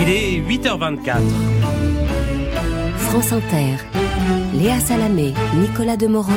Il 0.00 0.08
est 0.08 0.40
8h24. 0.40 1.16
France 2.98 3.32
Inter, 3.32 3.76
Léa 4.54 4.78
Salamé, 4.80 5.34
Nicolas 5.60 5.96
Demorand 5.96 6.32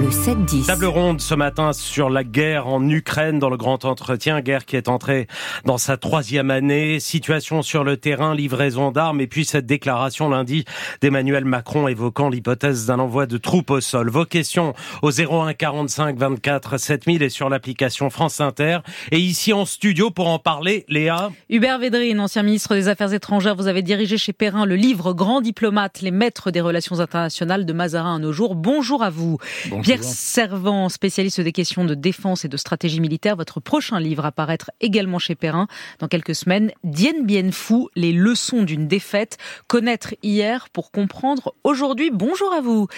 le 0.00 0.08
7-10. 0.08 0.66
Table 0.66 0.84
ronde 0.84 1.20
ce 1.20 1.34
matin 1.34 1.72
sur 1.72 2.10
la 2.10 2.22
guerre 2.22 2.66
en 2.66 2.86
Ukraine 2.88 3.38
dans 3.38 3.48
le 3.48 3.56
grand 3.56 3.84
entretien, 3.84 4.40
guerre 4.40 4.66
qui 4.66 4.76
est 4.76 4.88
entrée 4.88 5.26
dans 5.64 5.78
sa 5.78 5.96
troisième 5.96 6.50
année, 6.50 7.00
situation 7.00 7.62
sur 7.62 7.82
le 7.82 7.96
terrain, 7.96 8.34
livraison 8.34 8.90
d'armes 8.90 9.20
et 9.20 9.26
puis 9.26 9.44
cette 9.44 9.64
déclaration 9.64 10.28
lundi 10.28 10.64
d'Emmanuel 11.00 11.44
Macron 11.44 11.88
évoquant 11.88 12.28
l'hypothèse 12.28 12.86
d'un 12.86 12.98
envoi 12.98 13.26
de 13.26 13.38
troupes 13.38 13.70
au 13.70 13.80
sol. 13.80 14.10
Vos 14.10 14.26
questions 14.26 14.74
au 15.02 15.10
01 15.10 15.54
45 15.54 16.18
24 16.18 16.78
7000 16.78 17.22
et 17.22 17.28
sur 17.28 17.48
l'application 17.48 18.10
France 18.10 18.40
Inter. 18.40 18.78
Et 19.12 19.18
ici 19.18 19.52
en 19.52 19.64
studio 19.64 20.10
pour 20.10 20.28
en 20.28 20.38
parler, 20.38 20.84
Léa. 20.88 21.30
Hubert 21.48 21.78
Védrine, 21.78 22.20
ancien 22.20 22.42
ministre 22.42 22.74
des 22.74 22.88
Affaires 22.88 23.14
étrangères, 23.14 23.56
vous 23.56 23.68
avez 23.68 23.82
dirigé 23.82 24.18
chez 24.18 24.32
Perrin 24.32 24.66
le 24.66 24.76
livre 24.76 25.14
Grand 25.14 25.40
diplomate, 25.40 26.02
les 26.02 26.10
maîtres 26.10 26.50
des 26.50 26.60
relations 26.60 27.00
internationales 27.00 27.64
de 27.64 27.72
Mazarin 27.72 28.16
à 28.16 28.18
nos 28.18 28.32
jours. 28.32 28.54
Bonjour 28.54 29.02
à 29.02 29.10
vous. 29.10 29.38
Pierre 29.86 30.02
Servant, 30.02 30.88
spécialiste 30.88 31.40
des 31.40 31.52
questions 31.52 31.84
de 31.84 31.94
défense 31.94 32.44
et 32.44 32.48
de 32.48 32.56
stratégie 32.56 32.98
militaire, 32.98 33.36
votre 33.36 33.60
prochain 33.60 34.00
livre 34.00 34.24
apparaître 34.24 34.72
également 34.80 35.20
chez 35.20 35.36
Perrin 35.36 35.68
dans 36.00 36.08
quelques 36.08 36.34
semaines. 36.34 36.72
Dien 36.82 37.22
Bien 37.22 37.52
Phu, 37.52 37.86
les 37.94 38.12
leçons 38.12 38.64
d'une 38.64 38.88
défaite, 38.88 39.38
connaître 39.68 40.12
hier 40.24 40.70
pour 40.70 40.90
comprendre 40.90 41.54
aujourd'hui. 41.62 42.10
Bonjour 42.12 42.52
à 42.52 42.60
vous. 42.60 42.88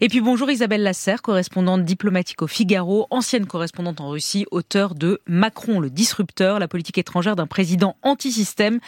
Et 0.00 0.08
puis 0.08 0.22
bonjour 0.22 0.50
Isabelle 0.50 0.82
Lasserre, 0.82 1.20
correspondante 1.20 1.84
diplomatique 1.84 2.40
au 2.40 2.46
Figaro, 2.46 3.06
ancienne 3.10 3.44
correspondante 3.44 4.00
en 4.00 4.08
Russie, 4.08 4.46
auteur 4.50 4.94
de 4.94 5.20
Macron 5.26 5.78
le 5.78 5.90
disrupteur, 5.90 6.58
la 6.58 6.68
politique 6.68 6.96
étrangère 6.96 7.36
d'un 7.36 7.46
président 7.46 7.96
anti-système 8.00 8.80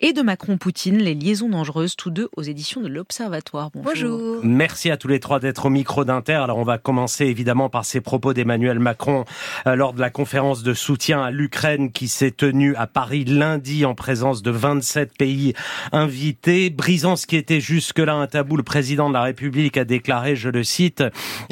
et 0.00 0.14
de 0.14 0.22
Macron-Poutine, 0.22 0.96
les 0.96 1.14
liaisons 1.14 1.50
dangereuses, 1.50 1.96
tous 1.96 2.10
deux 2.10 2.30
aux 2.34 2.42
éditions 2.42 2.80
de 2.80 2.88
l'Observatoire. 2.88 3.70
Bonjour. 3.74 4.18
bonjour. 4.18 4.40
Merci 4.42 4.90
à 4.90 4.96
tous 4.96 5.08
les 5.08 5.20
trois 5.20 5.38
d'être 5.38 5.66
au 5.66 5.70
micro 5.70 6.06
d'Inter. 6.06 6.32
Alors 6.32 6.56
on 6.56 6.64
va 6.64 6.78
commencer 6.78 6.93
évidemment 7.20 7.68
par 7.68 7.84
ces 7.84 8.00
propos 8.00 8.32
d'Emmanuel 8.32 8.78
Macron 8.78 9.24
euh, 9.66 9.74
lors 9.74 9.92
de 9.92 10.00
la 10.00 10.10
conférence 10.10 10.62
de 10.62 10.74
soutien 10.74 11.22
à 11.22 11.30
l'Ukraine 11.30 11.90
qui 11.92 12.08
s'est 12.08 12.30
tenue 12.30 12.74
à 12.76 12.86
Paris 12.86 13.24
lundi 13.24 13.84
en 13.84 13.94
présence 13.94 14.42
de 14.42 14.50
27 14.50 15.16
pays 15.16 15.54
invités. 15.92 16.70
Brisant 16.70 17.16
ce 17.16 17.26
qui 17.26 17.36
était 17.36 17.60
jusque-là 17.60 18.14
un 18.14 18.26
tabou, 18.26 18.56
le 18.56 18.62
président 18.62 19.08
de 19.08 19.14
la 19.14 19.22
République 19.22 19.76
a 19.76 19.84
déclaré, 19.84 20.36
je 20.36 20.48
le 20.48 20.64
cite, 20.64 21.02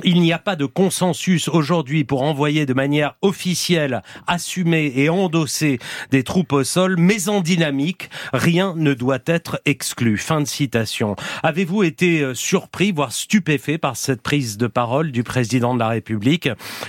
il 0.04 0.20
n'y 0.20 0.32
a 0.32 0.38
pas 0.38 0.56
de 0.56 0.66
consensus 0.66 1.48
aujourd'hui 1.48 2.04
pour 2.04 2.22
envoyer 2.22 2.66
de 2.66 2.74
manière 2.74 3.16
officielle, 3.22 4.02
assumée 4.26 4.92
et 4.96 5.08
endossée 5.08 5.78
des 6.10 6.22
troupes 6.22 6.52
au 6.52 6.64
sol, 6.64 6.96
mais 6.98 7.28
en 7.28 7.40
dynamique, 7.40 8.10
rien 8.32 8.74
ne 8.76 8.94
doit 8.94 9.18
être 9.26 9.60
exclu. 9.64 10.16
Fin 10.16 10.40
de 10.40 10.46
citation. 10.46 11.16
Avez-vous 11.42 11.82
été 11.82 12.22
euh, 12.22 12.34
surpris, 12.34 12.92
voire 12.92 13.12
stupéfait 13.12 13.78
par 13.78 13.96
cette 13.96 14.22
prise 14.22 14.56
de 14.56 14.66
parole 14.66 15.12
du 15.12 15.22
président 15.22 15.31
de 15.74 15.78
la 15.78 15.88
République. 15.88 16.48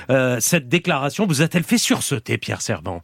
Euh, 0.09 0.38
cette 0.39 0.67
déclaration 0.67 1.25
vous 1.25 1.41
a-t-elle 1.41 1.63
fait 1.63 1.77
sursauter, 1.77 2.38
Pierre 2.38 2.61
Servant 2.61 3.03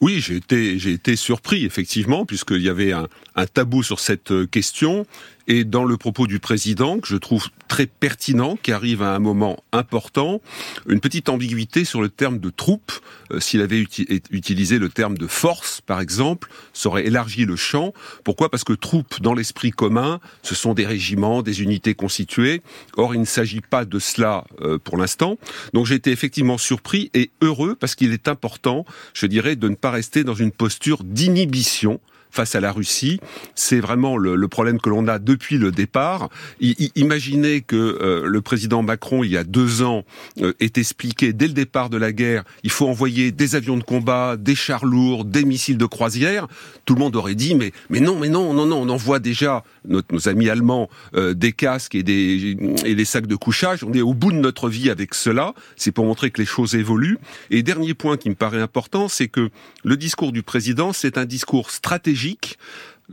oui, 0.00 0.20
j'ai 0.20 0.36
été, 0.36 0.78
j'ai 0.78 0.92
été 0.92 1.16
surpris 1.16 1.64
effectivement, 1.64 2.26
puisqu'il 2.26 2.60
y 2.60 2.68
avait 2.68 2.92
un, 2.92 3.08
un, 3.36 3.46
tabou 3.46 3.82
sur 3.82 4.00
cette 4.00 4.32
euh, 4.32 4.46
question 4.46 5.06
et 5.46 5.64
dans 5.64 5.84
le 5.84 5.96
propos 5.96 6.26
du 6.26 6.38
président, 6.38 6.98
que 6.98 7.08
je 7.08 7.16
trouve 7.16 7.48
très 7.68 7.86
pertinent, 7.86 8.56
qui 8.62 8.72
arrive 8.72 9.02
à 9.02 9.14
un 9.14 9.18
moment 9.18 9.62
important, 9.72 10.40
une 10.88 11.00
petite 11.00 11.28
ambiguïté 11.28 11.84
sur 11.84 12.00
le 12.00 12.08
terme 12.08 12.38
de 12.38 12.50
troupe. 12.50 12.92
Euh, 13.30 13.40
s'il 13.40 13.60
avait 13.60 13.84
utilisé 14.30 14.78
le 14.78 14.88
terme 14.88 15.18
de 15.18 15.26
force, 15.26 15.80
par 15.80 16.00
exemple, 16.00 16.48
ça 16.72 16.88
aurait 16.88 17.06
élargi 17.06 17.44
le 17.44 17.56
champ. 17.56 17.92
Pourquoi? 18.22 18.50
Parce 18.50 18.64
que 18.64 18.72
troupe, 18.72 19.20
dans 19.20 19.34
l'esprit 19.34 19.70
commun, 19.70 20.20
ce 20.42 20.54
sont 20.54 20.74
des 20.74 20.86
régiments, 20.86 21.42
des 21.42 21.62
unités 21.62 21.94
constituées. 21.94 22.62
Or, 22.96 23.14
il 23.14 23.20
ne 23.20 23.26
s'agit 23.26 23.60
pas 23.60 23.84
de 23.84 23.98
cela 23.98 24.44
euh, 24.60 24.78
pour 24.78 24.96
l'instant. 24.96 25.38
Donc, 25.72 25.86
j'ai 25.86 25.94
été 25.94 26.10
effectivement 26.10 26.58
surpris 26.58 27.10
et 27.14 27.30
heureux 27.40 27.76
parce 27.78 27.94
qu'il 27.94 28.12
est 28.12 28.28
important, 28.28 28.84
je 29.12 29.26
dirais, 29.26 29.56
de 29.56 29.68
ne 29.68 29.74
pas 29.74 29.90
rester 29.90 30.24
dans 30.24 30.34
une 30.34 30.52
posture 30.52 31.02
d'inhibition 31.04 32.00
face 32.34 32.54
à 32.54 32.60
la 32.60 32.72
Russie. 32.72 33.20
C'est 33.54 33.80
vraiment 33.80 34.16
le, 34.16 34.34
le, 34.34 34.48
problème 34.48 34.80
que 34.80 34.90
l'on 34.90 35.06
a 35.06 35.18
depuis 35.18 35.56
le 35.56 35.70
départ. 35.70 36.28
Imaginez 36.60 37.60
que 37.60 37.76
euh, 37.76 38.26
le 38.26 38.40
président 38.40 38.82
Macron, 38.82 39.22
il 39.22 39.30
y 39.30 39.36
a 39.36 39.44
deux 39.44 39.82
ans, 39.82 40.04
euh, 40.40 40.52
ait 40.60 40.72
expliqué 40.76 41.32
dès 41.32 41.46
le 41.46 41.52
départ 41.52 41.90
de 41.90 41.96
la 41.96 42.12
guerre, 42.12 42.44
il 42.64 42.70
faut 42.70 42.88
envoyer 42.88 43.30
des 43.30 43.54
avions 43.54 43.76
de 43.76 43.84
combat, 43.84 44.36
des 44.36 44.54
chars 44.54 44.84
lourds, 44.84 45.24
des 45.24 45.44
missiles 45.44 45.78
de 45.78 45.86
croisière. 45.86 46.48
Tout 46.84 46.94
le 46.94 47.00
monde 47.00 47.14
aurait 47.16 47.36
dit, 47.36 47.54
mais, 47.54 47.72
mais 47.88 48.00
non, 48.00 48.18
mais 48.18 48.28
non, 48.28 48.52
non, 48.52 48.66
non, 48.66 48.82
on 48.82 48.88
envoie 48.88 49.20
déjà 49.20 49.62
notre, 49.86 50.12
nos 50.12 50.28
amis 50.28 50.48
allemands 50.48 50.90
euh, 51.14 51.34
des 51.34 51.52
casques 51.52 51.94
et 51.94 52.02
des, 52.02 52.56
et 52.84 52.94
des 52.94 53.04
sacs 53.04 53.28
de 53.28 53.36
couchage. 53.36 53.84
On 53.84 53.92
est 53.92 54.02
au 54.02 54.14
bout 54.14 54.32
de 54.32 54.38
notre 54.38 54.68
vie 54.68 54.90
avec 54.90 55.14
cela. 55.14 55.54
C'est 55.76 55.92
pour 55.92 56.04
montrer 56.04 56.30
que 56.30 56.40
les 56.40 56.46
choses 56.46 56.74
évoluent. 56.74 57.18
Et 57.50 57.62
dernier 57.62 57.94
point 57.94 58.16
qui 58.16 58.28
me 58.28 58.34
paraît 58.34 58.60
important, 58.60 59.08
c'est 59.08 59.28
que 59.28 59.50
le 59.84 59.96
discours 59.96 60.32
du 60.32 60.42
président, 60.42 60.92
c'est 60.92 61.16
un 61.16 61.26
discours 61.26 61.70
stratégique 61.70 62.23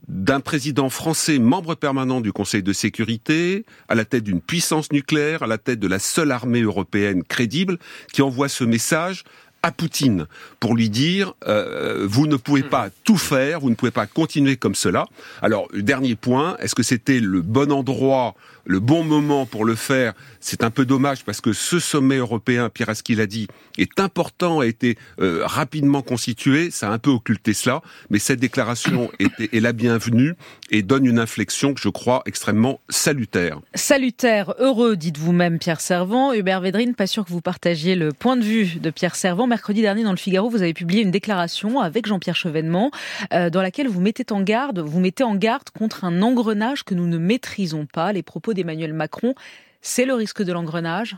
d'un 0.07 0.39
président 0.39 0.89
français 0.89 1.38
membre 1.39 1.75
permanent 1.75 2.22
du 2.22 2.31
Conseil 2.31 2.63
de 2.63 2.73
sécurité, 2.73 3.66
à 3.89 3.95
la 3.95 4.05
tête 4.05 4.23
d'une 4.23 4.41
puissance 4.41 4.91
nucléaire, 4.91 5.44
à 5.44 5.47
la 5.47 5.57
tête 5.57 5.79
de 5.79 5.88
la 5.88 5.99
seule 5.99 6.31
armée 6.31 6.61
européenne 6.61 7.23
crédible, 7.23 7.77
qui 8.13 8.21
envoie 8.21 8.47
ce 8.47 8.63
message 8.63 9.23
à 9.63 9.72
Poutine 9.72 10.25
pour 10.59 10.75
lui 10.75 10.89
dire 10.89 11.33
euh, 11.47 12.05
vous 12.09 12.27
ne 12.27 12.35
pouvez 12.35 12.63
pas 12.63 12.89
tout 13.03 13.17
faire, 13.17 13.59
vous 13.59 13.69
ne 13.69 13.75
pouvez 13.75 13.91
pas 13.91 14.07
continuer 14.07 14.55
comme 14.55 14.75
cela. 14.75 15.05
Alors 15.41 15.67
dernier 15.73 16.16
point, 16.16 16.57
est-ce 16.57 16.75
que 16.75 16.83
c'était 16.83 17.19
le 17.19 17.41
bon 17.41 17.71
endroit, 17.71 18.35
le 18.66 18.79
bon 18.79 19.03
moment 19.03 19.45
pour 19.45 19.66
le 19.66 19.75
faire? 19.75 20.13
C'est 20.39 20.63
un 20.63 20.71
peu 20.71 20.85
dommage 20.85 21.23
parce 21.23 21.41
que 21.41 21.53
ce 21.53 21.79
sommet 21.79 22.17
européen, 22.17 22.69
Pierre 22.69 22.89
Aski 22.89 23.16
l'a 23.16 23.27
dit, 23.27 23.47
est 23.77 24.00
important, 24.00 24.61
a 24.61 24.66
été 24.66 24.97
euh, 25.19 25.41
rapidement 25.45 26.01
constitué, 26.01 26.71
ça 26.71 26.89
a 26.89 26.94
un 26.94 26.97
peu 26.97 27.11
occulté 27.11 27.53
cela, 27.53 27.81
mais 28.09 28.17
cette 28.17 28.39
déclaration 28.39 29.11
est, 29.19 29.53
est 29.53 29.59
la 29.59 29.73
bienvenue 29.73 30.35
et 30.71 30.81
donne 30.81 31.05
une 31.05 31.19
inflexion 31.19 31.73
que 31.73 31.81
je 31.81 31.89
crois 31.89 32.23
extrêmement 32.25 32.79
salutaire. 32.89 33.59
Salutaire, 33.75 34.55
heureux, 34.57 34.95
dites 34.95 35.17
vous-même 35.17 35.59
Pierre 35.59 35.81
Servant. 35.81 36.33
Hubert 36.33 36.61
Védrine, 36.61 36.95
pas 36.95 37.07
sûr 37.07 37.25
que 37.25 37.29
vous 37.29 37.41
partagiez 37.41 37.95
le 37.95 38.11
point 38.11 38.38
de 38.38 38.44
vue 38.44 38.79
de 38.79 38.89
Pierre 38.89 39.16
Servant 39.16 39.47
mercredi 39.51 39.81
dernier 39.81 40.03
dans 40.03 40.12
le 40.12 40.17
Figaro, 40.17 40.50
vous 40.50 40.62
avez 40.62 40.73
publié 40.73 41.01
une 41.01 41.12
déclaration 41.12 41.81
avec 41.81 42.06
Jean-Pierre 42.06 42.38
Chevènement 42.38 42.89
euh, 43.34 43.50
dans 43.50 43.62
laquelle 43.62 43.89
vous 43.89 44.00
mettez 44.00 44.23
en 44.31 44.41
garde, 44.41 44.79
vous 44.79 45.01
mettez 45.01 45.25
en 45.25 45.35
garde 45.35 45.69
contre 45.78 46.06
un 46.06 46.22
engrenage 46.22 46.84
que 46.84 46.95
nous 46.95 47.06
ne 47.06 47.17
maîtrisons 47.17 47.85
pas. 47.85 48.13
Les 48.13 48.23
propos 48.23 48.53
d'Emmanuel 48.53 48.94
Macron, 48.94 49.35
c'est 49.81 50.06
le 50.06 50.13
risque 50.13 50.41
de 50.41 50.53
l'engrenage? 50.53 51.17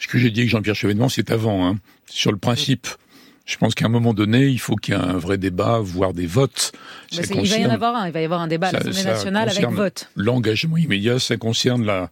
Ce 0.00 0.08
que 0.08 0.18
j'ai 0.18 0.30
dit 0.30 0.40
avec 0.40 0.50
Jean-Pierre 0.50 0.74
Chevènement, 0.74 1.08
c'est 1.08 1.30
avant, 1.30 1.64
hein, 1.64 1.76
sur 2.06 2.32
le 2.32 2.36
principe. 2.36 2.88
Je 3.46 3.56
pense 3.58 3.76
qu'à 3.76 3.86
un 3.86 3.90
moment 3.90 4.12
donné, 4.12 4.46
il 4.46 4.58
faut 4.58 4.74
qu'il 4.74 4.94
y 4.94 4.96
ait 4.96 5.00
un 5.00 5.18
vrai 5.18 5.38
débat, 5.38 5.78
voire 5.80 6.14
des 6.14 6.26
votes. 6.26 6.72
Ça 7.12 7.22
il 7.22 7.48
va 7.48 7.56
y 7.58 7.66
en 7.66 7.70
avoir 7.70 7.94
un, 7.94 8.08
il 8.08 8.12
va 8.12 8.20
y 8.20 8.24
avoir 8.24 8.40
un 8.40 8.48
débat 8.48 8.68
à 8.68 8.72
l'Assemblée 8.72 9.04
nationale 9.04 9.48
avec 9.48 9.64
vote. 9.68 10.10
L'engagement 10.16 10.78
immédiat, 10.78 11.20
ça 11.20 11.36
concerne 11.36 11.84
la, 11.84 12.10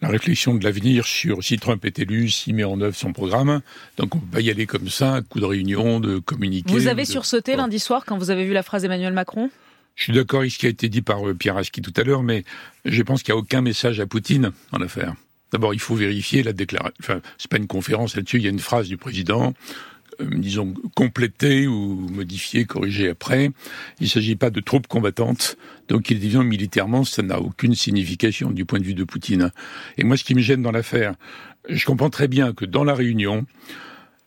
la 0.00 0.08
réflexion 0.08 0.54
de 0.54 0.64
l'avenir 0.64 1.06
sur 1.06 1.42
si 1.42 1.58
Trump 1.58 1.84
est 1.84 1.98
élu, 1.98 2.30
s'il 2.30 2.54
met 2.54 2.64
en 2.64 2.80
œuvre 2.80 2.96
son 2.96 3.12
programme. 3.12 3.60
Donc 3.96 4.14
on 4.14 4.18
peut 4.18 4.36
pas 4.36 4.40
y 4.40 4.50
aller 4.50 4.66
comme 4.66 4.88
ça, 4.88 5.20
coup 5.28 5.40
de 5.40 5.44
réunion, 5.44 6.00
de 6.00 6.18
communiquer. 6.18 6.72
Vous 6.72 6.86
avez 6.86 7.04
sursauté 7.04 7.56
lundi 7.56 7.78
soir 7.78 8.04
quand 8.06 8.18
vous 8.18 8.30
avez 8.30 8.44
vu 8.44 8.52
la 8.52 8.62
phrase 8.62 8.82
d'Emmanuel 8.82 9.12
Macron? 9.12 9.50
Je 9.96 10.04
suis 10.04 10.12
d'accord 10.12 10.40
avec 10.40 10.52
ce 10.52 10.58
qui 10.58 10.66
a 10.66 10.68
été 10.68 10.88
dit 10.88 11.02
par 11.02 11.28
euh, 11.28 11.34
Pierre 11.34 11.56
Aski 11.56 11.82
tout 11.82 11.92
à 11.96 12.04
l'heure, 12.04 12.22
mais 12.22 12.44
je 12.84 13.02
pense 13.02 13.24
qu'il 13.24 13.34
n'y 13.34 13.38
a 13.38 13.42
aucun 13.42 13.62
message 13.62 13.98
à 13.98 14.06
Poutine 14.06 14.52
en 14.70 14.80
affaire. 14.80 15.14
D'abord, 15.50 15.74
il 15.74 15.80
faut 15.80 15.96
vérifier 15.96 16.44
la 16.44 16.52
déclaration. 16.52 16.94
Enfin, 17.00 17.20
c'est 17.36 17.50
pas 17.50 17.56
une 17.56 17.66
conférence 17.66 18.14
là-dessus. 18.14 18.36
Il 18.36 18.44
y 18.44 18.46
a 18.46 18.50
une 18.50 18.60
phrase 18.60 18.86
du 18.86 18.96
président 18.96 19.54
disons, 20.20 20.74
compléter 20.94 21.66
ou 21.66 22.08
modifier, 22.10 22.64
corriger 22.64 23.08
après. 23.08 23.50
Il 24.00 24.04
ne 24.04 24.08
s'agit 24.08 24.36
pas 24.36 24.50
de 24.50 24.60
troupes 24.60 24.86
combattantes. 24.86 25.56
Donc, 25.88 26.10
il 26.10 26.18
dit 26.18 26.36
militairement, 26.36 27.04
ça 27.04 27.22
n'a 27.22 27.40
aucune 27.40 27.74
signification 27.74 28.50
du 28.50 28.64
point 28.64 28.78
de 28.78 28.84
vue 28.84 28.94
de 28.94 29.04
Poutine. 29.04 29.50
Et 29.96 30.04
moi, 30.04 30.16
ce 30.16 30.24
qui 30.24 30.34
me 30.34 30.40
gêne 30.40 30.62
dans 30.62 30.72
l'affaire, 30.72 31.14
je 31.68 31.84
comprends 31.86 32.10
très 32.10 32.28
bien 32.28 32.52
que 32.52 32.64
dans 32.64 32.84
la 32.84 32.94
réunion, 32.94 33.46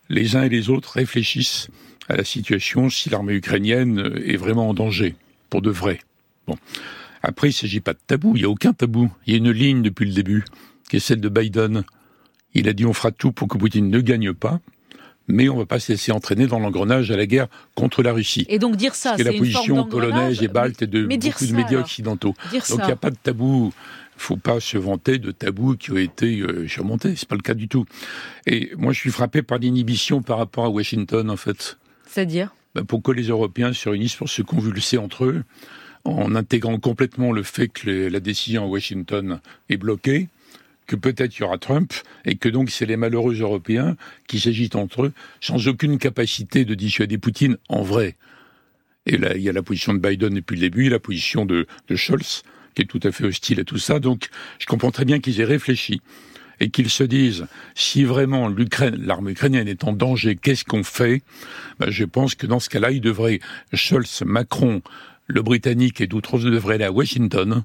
les 0.08 0.36
uns 0.36 0.42
et 0.42 0.48
les 0.48 0.70
autres 0.70 0.92
réfléchissent 0.92 1.68
à 2.08 2.16
la 2.16 2.24
situation 2.24 2.90
si 2.90 3.10
l'armée 3.10 3.34
ukrainienne 3.34 4.12
est 4.24 4.36
vraiment 4.36 4.68
en 4.68 4.74
danger, 4.74 5.14
pour 5.50 5.62
de 5.62 5.70
vrai. 5.70 6.00
Bon. 6.46 6.56
Après, 7.22 7.48
il 7.48 7.50
ne 7.50 7.54
s'agit 7.56 7.80
pas 7.80 7.92
de 7.92 8.00
tabou, 8.06 8.32
il 8.34 8.40
n'y 8.40 8.44
a 8.44 8.50
aucun 8.50 8.72
tabou. 8.72 9.10
Il 9.26 9.32
y 9.32 9.34
a 9.34 9.38
une 9.38 9.52
ligne 9.52 9.82
depuis 9.82 10.06
le 10.06 10.12
début, 10.12 10.44
qui 10.90 10.96
est 10.96 11.00
celle 11.00 11.20
de 11.20 11.28
Biden. 11.28 11.84
Il 12.54 12.68
a 12.68 12.72
dit 12.72 12.84
on 12.84 12.92
fera 12.92 13.12
tout 13.12 13.32
pour 13.32 13.48
que 13.48 13.56
Poutine 13.56 13.88
ne 13.88 14.00
gagne 14.00 14.32
pas 14.34 14.60
mais 15.32 15.48
on 15.48 15.54
ne 15.54 15.60
va 15.60 15.66
pas 15.66 15.80
se 15.80 15.90
laisser 15.90 16.12
entraîner 16.12 16.46
dans 16.46 16.58
l'engrenage 16.58 17.10
à 17.10 17.16
la 17.16 17.26
guerre 17.26 17.48
contre 17.74 18.02
la 18.02 18.12
Russie. 18.12 18.44
Et 18.48 18.58
donc 18.58 18.76
dire 18.76 18.94
ça, 18.94 19.14
c'est 19.16 19.24
la 19.24 19.32
position 19.32 19.84
polonaise 19.84 20.42
et 20.42 20.48
balte 20.48 20.82
et 20.82 20.86
de 20.86 21.06
beaucoup 21.06 21.46
de 21.46 21.54
médias 21.54 21.80
occidentaux. 21.80 22.34
donc 22.52 22.62
il 22.68 22.84
n'y 22.84 22.92
a 22.92 22.96
pas 22.96 23.10
de 23.10 23.16
tabou. 23.20 23.72
Il 24.18 24.22
faut 24.22 24.36
pas 24.36 24.60
se 24.60 24.76
vanter 24.76 25.18
de 25.18 25.32
tabous 25.32 25.76
qui 25.76 25.90
ont 25.90 25.96
été 25.96 26.40
euh, 26.40 26.68
surmontés. 26.68 27.14
C'est 27.16 27.28
pas 27.28 27.34
le 27.34 27.40
cas 27.40 27.54
du 27.54 27.66
tout. 27.66 27.86
Et 28.46 28.70
moi, 28.76 28.92
je 28.92 28.98
suis 28.98 29.10
frappé 29.10 29.42
par 29.42 29.58
l'inhibition 29.58 30.22
par 30.22 30.38
rapport 30.38 30.64
à 30.64 30.68
Washington, 30.68 31.28
en 31.28 31.36
fait. 31.36 31.78
C'est-à-dire 32.06 32.54
bah, 32.74 32.82
pour 32.86 33.02
que 33.02 33.10
les 33.10 33.28
Européens 33.28 33.72
se 33.72 33.88
réunissent 33.88 34.14
pour 34.14 34.28
se 34.28 34.42
convulser 34.42 34.98
entre 34.98 35.24
eux, 35.24 35.42
en 36.04 36.36
intégrant 36.36 36.78
complètement 36.78 37.32
le 37.32 37.42
fait 37.42 37.68
que 37.68 38.08
la 38.08 38.20
décision 38.20 38.64
à 38.64 38.66
Washington 38.66 39.40
est 39.70 39.76
bloquée, 39.76 40.28
que 40.92 40.96
peut-être 40.96 41.38
il 41.38 41.40
y 41.40 41.44
aura 41.44 41.56
Trump, 41.56 41.94
et 42.26 42.34
que 42.36 42.50
donc 42.50 42.68
c'est 42.68 42.84
les 42.84 42.98
malheureux 42.98 43.34
Européens 43.40 43.96
qui 44.26 44.38
s'agitent 44.38 44.76
entre 44.76 45.04
eux, 45.04 45.12
sans 45.40 45.66
aucune 45.66 45.96
capacité 45.96 46.66
de 46.66 46.74
dissuader 46.74 47.16
Poutine 47.16 47.56
en 47.70 47.80
vrai. 47.80 48.16
Et 49.06 49.16
là, 49.16 49.34
il 49.34 49.40
y 49.40 49.48
a 49.48 49.52
la 49.52 49.62
position 49.62 49.94
de 49.94 49.98
Biden 49.98 50.34
depuis 50.34 50.56
le 50.56 50.60
début, 50.60 50.90
la 50.90 50.98
position 50.98 51.46
de, 51.46 51.66
Scholz, 51.94 52.42
qui 52.74 52.82
est 52.82 52.84
tout 52.84 53.00
à 53.04 53.10
fait 53.10 53.24
hostile 53.24 53.60
à 53.60 53.64
tout 53.64 53.78
ça. 53.78 54.00
Donc, 54.00 54.28
je 54.58 54.66
comprends 54.66 54.90
très 54.90 55.06
bien 55.06 55.18
qu'ils 55.18 55.40
aient 55.40 55.46
réfléchi 55.46 56.02
et 56.60 56.68
qu'ils 56.68 56.90
se 56.90 57.04
disent 57.04 57.46
si 57.74 58.04
vraiment 58.04 58.48
l'Ukraine, 58.48 58.96
l'armée 59.02 59.32
ukrainienne 59.32 59.68
est 59.68 59.84
en 59.84 59.94
danger, 59.94 60.36
qu'est-ce 60.36 60.66
qu'on 60.66 60.84
fait? 60.84 61.22
Ben, 61.80 61.90
Je 61.90 62.04
pense 62.04 62.34
que 62.34 62.46
dans 62.46 62.60
ce 62.60 62.68
cas-là, 62.68 62.90
il 62.90 63.00
devrait 63.00 63.40
Scholz, 63.72 64.24
Macron, 64.26 64.82
le 65.26 65.40
Britannique 65.40 66.02
et 66.02 66.06
d'autres 66.06 66.38
devraient 66.38 66.74
aller 66.74 66.84
à 66.84 66.92
Washington 66.92 67.62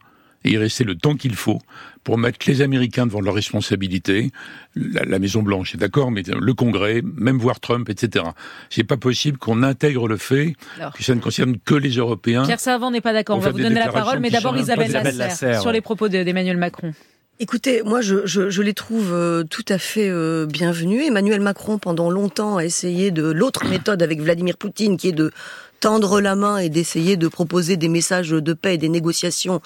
et 0.47 0.51
y 0.51 0.57
rester 0.57 0.83
le 0.83 0.95
temps 0.95 1.15
qu'il 1.15 1.35
faut 1.35 1.59
pour 2.03 2.17
mettre 2.17 2.39
les 2.47 2.61
Américains 2.61 3.05
devant 3.05 3.19
leurs 3.19 3.33
responsabilités. 3.33 4.31
La, 4.75 5.19
Maison 5.19 5.41
Blanche 5.44 5.75
est 5.75 5.77
d'accord, 5.77 6.09
mais 6.09 6.23
le 6.23 6.53
Congrès, 6.53 7.01
même 7.03 7.38
voir 7.38 7.59
Trump, 7.59 7.89
etc. 7.89 8.23
C'est 8.69 8.85
pas 8.85 8.97
possible 8.97 9.38
qu'on 9.38 9.61
intègre 9.61 10.07
le 10.07 10.17
fait 10.17 10.55
que 10.95 11.03
ça 11.03 11.15
ne 11.15 11.19
concerne 11.19 11.57
que 11.57 11.75
les 11.75 11.91
Européens. 11.97 12.45
Pierre 12.45 12.61
Savant 12.61 12.91
n'est 12.91 13.01
pas 13.01 13.13
d'accord. 13.13 13.38
On 13.38 13.41
va 13.41 13.51
vous 13.51 13.59
donner 13.59 13.79
la 13.79 13.91
parole, 13.91 14.19
mais 14.19 14.29
d'abord 14.29 14.55
Isabelle 14.57 14.91
Lasserre, 14.91 15.61
sur 15.61 15.71
les 15.71 15.81
propos 15.81 16.07
d'Emmanuel 16.07 16.57
Macron. 16.57 16.94
Écoutez, 17.39 17.83
moi 17.83 18.01
je, 18.01 18.25
je, 18.25 18.49
je 18.49 18.61
les 18.63 18.73
trouve 18.73 19.13
euh, 19.13 19.44
tout 19.44 19.65
à 19.69 19.77
fait 19.77 20.09
euh, 20.09 20.47
bienvenus. 20.47 21.05
Emmanuel 21.05 21.39
Macron, 21.39 21.77
pendant 21.77 22.09
longtemps, 22.09 22.57
a 22.57 22.65
essayé 22.65 23.11
de 23.11 23.29
l'autre 23.29 23.67
méthode 23.67 24.01
avec 24.01 24.21
Vladimir 24.21 24.57
Poutine, 24.57 24.97
qui 24.97 25.09
est 25.09 25.11
de 25.11 25.31
tendre 25.79 26.21
la 26.21 26.35
main 26.35 26.57
et 26.57 26.69
d'essayer 26.69 27.18
de 27.18 27.27
proposer 27.27 27.77
des 27.77 27.88
messages 27.88 28.29
de 28.29 28.53
paix 28.53 28.75
et 28.75 28.77
des 28.77 28.89
négociations, 28.89 29.62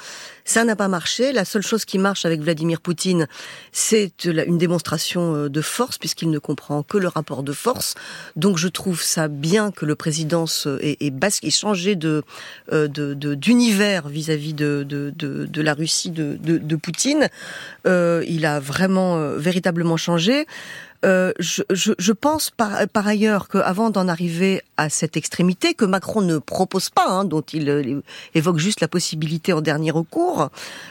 ça 0.46 0.64
n'a 0.64 0.76
pas 0.76 0.88
marché. 0.88 1.32
La 1.32 1.46
seule 1.46 1.62
chose 1.62 1.86
qui 1.86 1.98
marche 1.98 2.26
avec 2.26 2.42
Vladimir 2.42 2.82
Poutine, 2.82 3.28
c'est 3.72 4.26
une 4.26 4.58
démonstration 4.58 5.36
euh, 5.36 5.50
de 5.50 5.62
force, 5.62 5.98
puisqu'il 5.98 6.30
ne 6.30 6.40
comprend 6.40 6.84
que 6.84 6.98
le 6.98 7.08
rapport 7.08 7.44
de 7.44 7.54
force. 7.54 7.96
Donc 8.36 8.58
je 8.58 8.68
trouve 8.68 9.02
ça 9.02 9.28
bien 9.28 9.72
que 9.72 9.86
le 9.86 9.96
président 9.96 10.46
ait, 10.82 11.12
basque, 11.12 11.46
ait 11.46 11.52
changé 11.52 11.96
de 11.96 12.24
euh, 12.72 12.88
d'univers 12.88 14.08
vis-à-vis 14.08 14.54
de, 14.54 14.86
de, 14.88 15.12
de, 15.16 15.62
la 15.62 15.74
Russie 15.74 16.10
de, 16.10 16.38
de, 16.42 16.76
Poutine. 16.76 17.30
Euh, 17.88 18.24
il 18.28 18.46
a 18.46 18.60
vraiment, 18.60 19.36
véritablement 19.36 19.98
changé. 19.98 20.46
Euh, 21.04 21.32
je, 21.40 21.64
je, 21.70 22.12
pense 22.12 22.52
par, 22.52 22.88
par 22.88 23.08
ailleurs 23.08 23.48
qu'avant 23.48 23.90
d'en 23.90 24.08
arriver 24.08 24.62
à 24.78 24.90
cette 24.90 25.18
extrémité 25.18 25.74
que 25.74 25.86
Macron 25.86 26.22
ne 26.22 26.38
propose 26.38 26.90
pas, 26.90 27.08
hein, 27.08 27.26
dont 27.26 27.42
il 27.42 27.70
euh, 27.70 28.02
évoque 28.36 28.58
juste 28.58 28.82
la 28.82 28.88
possibilité 28.88 29.54
en 29.54 29.62
dernier 29.62 29.92
recours, 29.92 30.50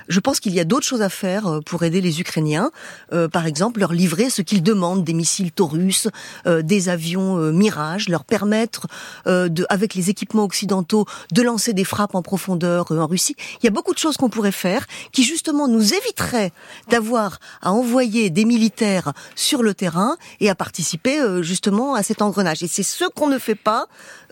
je 0.08 0.20
pense 0.20 0.40
qu'il 0.40 0.54
y 0.54 0.60
a 0.60 0.64
d'autres 0.64 0.86
choses 0.86 1.02
à 1.02 1.08
faire 1.08 1.46
euh, 1.46 1.60
pour 1.60 1.82
aider 1.82 2.00
les 2.00 2.20
Ukrainiens. 2.20 2.70
Euh, 3.12 3.28
par 3.28 3.46
exemple, 3.46 3.80
leur 3.80 3.92
livrer 3.92 4.30
ce 4.30 4.42
qu'ils 4.42 4.62
demandent, 4.62 5.04
des 5.04 5.14
missiles 5.14 5.52
Taurus, 5.52 6.08
des 6.46 6.88
avions 6.88 7.36
Mirage, 7.52 8.08
leur 8.08 8.24
permettre, 8.24 8.86
de, 9.26 9.66
avec 9.68 9.94
les 9.94 10.10
équipements 10.10 10.44
occidentaux, 10.44 11.06
de 11.32 11.42
lancer 11.42 11.72
des 11.72 11.84
frappes 11.84 12.14
en 12.14 12.22
profondeur 12.22 12.90
en 12.90 13.06
Russie. 13.06 13.36
Il 13.60 13.66
y 13.66 13.68
a 13.68 13.70
beaucoup 13.70 13.94
de 13.94 13.98
choses 13.98 14.16
qu'on 14.16 14.28
pourrait 14.28 14.52
faire 14.52 14.86
qui 15.12 15.24
justement 15.24 15.68
nous 15.68 15.94
éviteraient 15.94 16.52
d'avoir 16.88 17.38
à 17.62 17.72
envoyer 17.72 18.30
des 18.30 18.44
militaires 18.44 19.12
sur 19.34 19.62
le 19.62 19.74
terrain 19.74 19.99
et 20.40 20.50
à 20.50 20.54
participer 20.54 21.20
euh, 21.20 21.42
justement 21.42 21.94
à 21.94 22.02
cet 22.02 22.22
engrenage. 22.22 22.62
Et 22.62 22.68
c'est 22.68 22.82
ce 22.82 23.04
qu'on 23.04 23.28
ne 23.28 23.38
fait 23.38 23.54
pas 23.54 23.86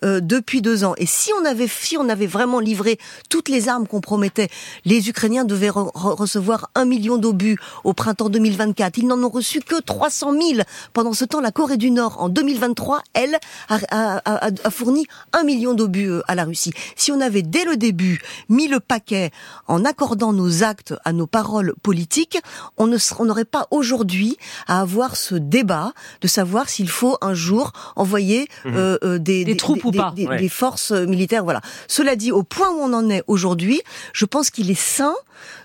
euh, 0.04 0.20
depuis 0.20 0.62
deux 0.62 0.84
ans. 0.84 0.94
Et 0.96 1.06
si 1.06 1.30
on 1.40 1.44
avait, 1.44 1.68
si 1.68 1.96
on 1.96 2.08
avait 2.08 2.26
vraiment 2.26 2.60
livré 2.60 2.98
toutes 3.28 3.48
les 3.48 3.68
armes 3.68 3.86
qu'on 3.86 4.00
promettait, 4.00 4.48
les 4.84 5.08
Ukrainiens 5.08 5.44
devaient 5.44 5.70
recevoir 5.70 6.70
un 6.74 6.84
million 6.84 7.18
d'obus 7.18 7.58
au 7.84 7.94
printemps 7.94 8.28
2024. 8.28 8.98
Ils 8.98 9.06
n'en 9.06 9.22
ont 9.22 9.28
reçu 9.28 9.60
que 9.60 9.80
300 9.80 10.32
000. 10.32 10.44
Pendant 10.92 11.14
ce 11.14 11.24
temps, 11.24 11.40
la 11.40 11.50
Corée 11.50 11.76
du 11.76 11.90
Nord, 11.90 12.22
en 12.22 12.28
2023, 12.28 13.02
elle 13.14 13.38
a, 13.68 13.78
a, 13.90 14.50
a, 14.64 14.70
fourni 14.70 15.06
un 15.32 15.42
million 15.42 15.74
d'obus 15.74 16.10
euh, 16.10 16.22
à 16.28 16.34
la 16.34 16.44
Russie. 16.44 16.72
Si 16.94 17.10
on 17.10 17.20
avait 17.20 17.42
dès 17.42 17.64
le 17.64 17.76
début 17.76 18.20
mis 18.48 18.68
le 18.68 18.80
paquet 18.80 19.30
en 19.66 19.84
accordant 19.84 20.32
nos 20.32 20.62
actes 20.62 20.94
à 21.04 21.12
nos 21.12 21.26
paroles 21.26 21.74
politiques, 21.82 22.38
on 22.76 22.86
n'aurait 22.86 23.44
pas 23.44 23.66
aujourd'hui 23.70 24.36
à 24.66 24.80
avoir 24.80 25.16
ce 25.16 25.34
débat 25.34 25.57
de 25.64 26.28
savoir 26.28 26.68
s'il 26.68 26.88
faut 26.88 27.16
un 27.20 27.34
jour 27.34 27.72
envoyer 27.96 28.48
mmh. 28.64 28.70
euh, 28.74 29.18
des, 29.18 29.44
des, 29.44 29.56
troupes 29.56 29.82
des, 30.14 30.48
forces 30.48 30.92
militaires. 30.92 31.44
Voilà. 31.44 31.60
Cela 31.86 32.16
dit, 32.16 32.32
au 32.32 32.42
point 32.42 32.68
où 32.70 32.80
on 32.80 32.92
en 32.92 33.08
est 33.10 33.22
aujourd'hui, 33.26 33.82
je 34.12 34.24
pense 34.24 34.50
qu'il 34.50 34.70
est 34.70 34.78
sain 34.78 35.14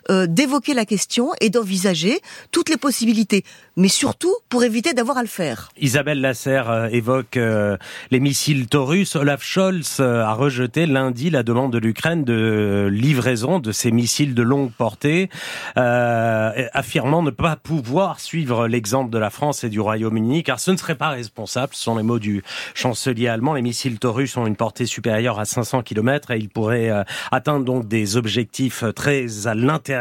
euh, 0.09 0.27
d'évoquer 0.27 0.73
la 0.73 0.85
question 0.85 1.31
et 1.39 1.50
d'envisager 1.50 2.19
toutes 2.51 2.69
les 2.69 2.75
possibilités, 2.75 3.45
mais 3.77 3.88
surtout 3.88 4.35
pour 4.50 4.65
éviter 4.65 4.94
d'avoir 4.94 5.17
à 5.17 5.21
le 5.21 5.29
faire. 5.29 5.69
Isabelle 5.79 6.19
Lasserre 6.19 6.69
euh, 6.69 6.88
évoque 6.88 7.38
euh, 7.38 7.77
les 8.11 8.19
missiles 8.19 8.67
Taurus. 8.67 9.15
Olaf 9.15 9.44
Scholz 9.44 10.01
a 10.01 10.33
rejeté 10.33 10.88
lundi 10.88 11.29
la 11.29 11.44
demande 11.44 11.71
de 11.71 11.77
l'Ukraine 11.77 12.25
de 12.25 12.89
livraison 12.91 13.59
de 13.59 13.71
ces 13.71 13.91
missiles 13.91 14.35
de 14.35 14.44
longue 14.44 14.71
portée, 14.71 15.29
affirmant 15.75 17.21
ne 17.21 17.29
pas 17.29 17.55
pouvoir 17.55 18.19
suivre 18.19 18.67
l'exemple 18.67 19.09
de 19.09 19.17
la 19.17 19.29
France 19.29 19.63
et 19.63 19.69
du 19.69 19.79
Royaume-Uni, 19.79 20.44
car 20.44 20.59
ce 20.59 20.71
ne 20.71 20.77
serait 20.77 20.95
pas 20.95 21.09
responsable. 21.09 21.73
Ce 21.73 21.83
sont 21.83 21.95
les 21.95 22.03
mots 22.03 22.19
du 22.19 22.44
chancelier 22.73 23.27
allemand. 23.27 23.53
Les 23.53 23.61
missiles 23.61 24.00
Taurus 24.00 24.35
ont 24.35 24.47
une 24.47 24.55
portée 24.55 24.85
supérieure 24.85 25.39
à 25.39 25.45
500 25.45 25.83
km 25.83 26.31
et 26.31 26.38
ils 26.38 26.50
pourraient 26.50 26.91
atteindre 27.31 27.63
donc 27.63 27.88
des 27.88 28.17
objectifs 28.17 28.83
très 28.95 29.47
à 29.47 29.55
l'intérieur 29.55 29.92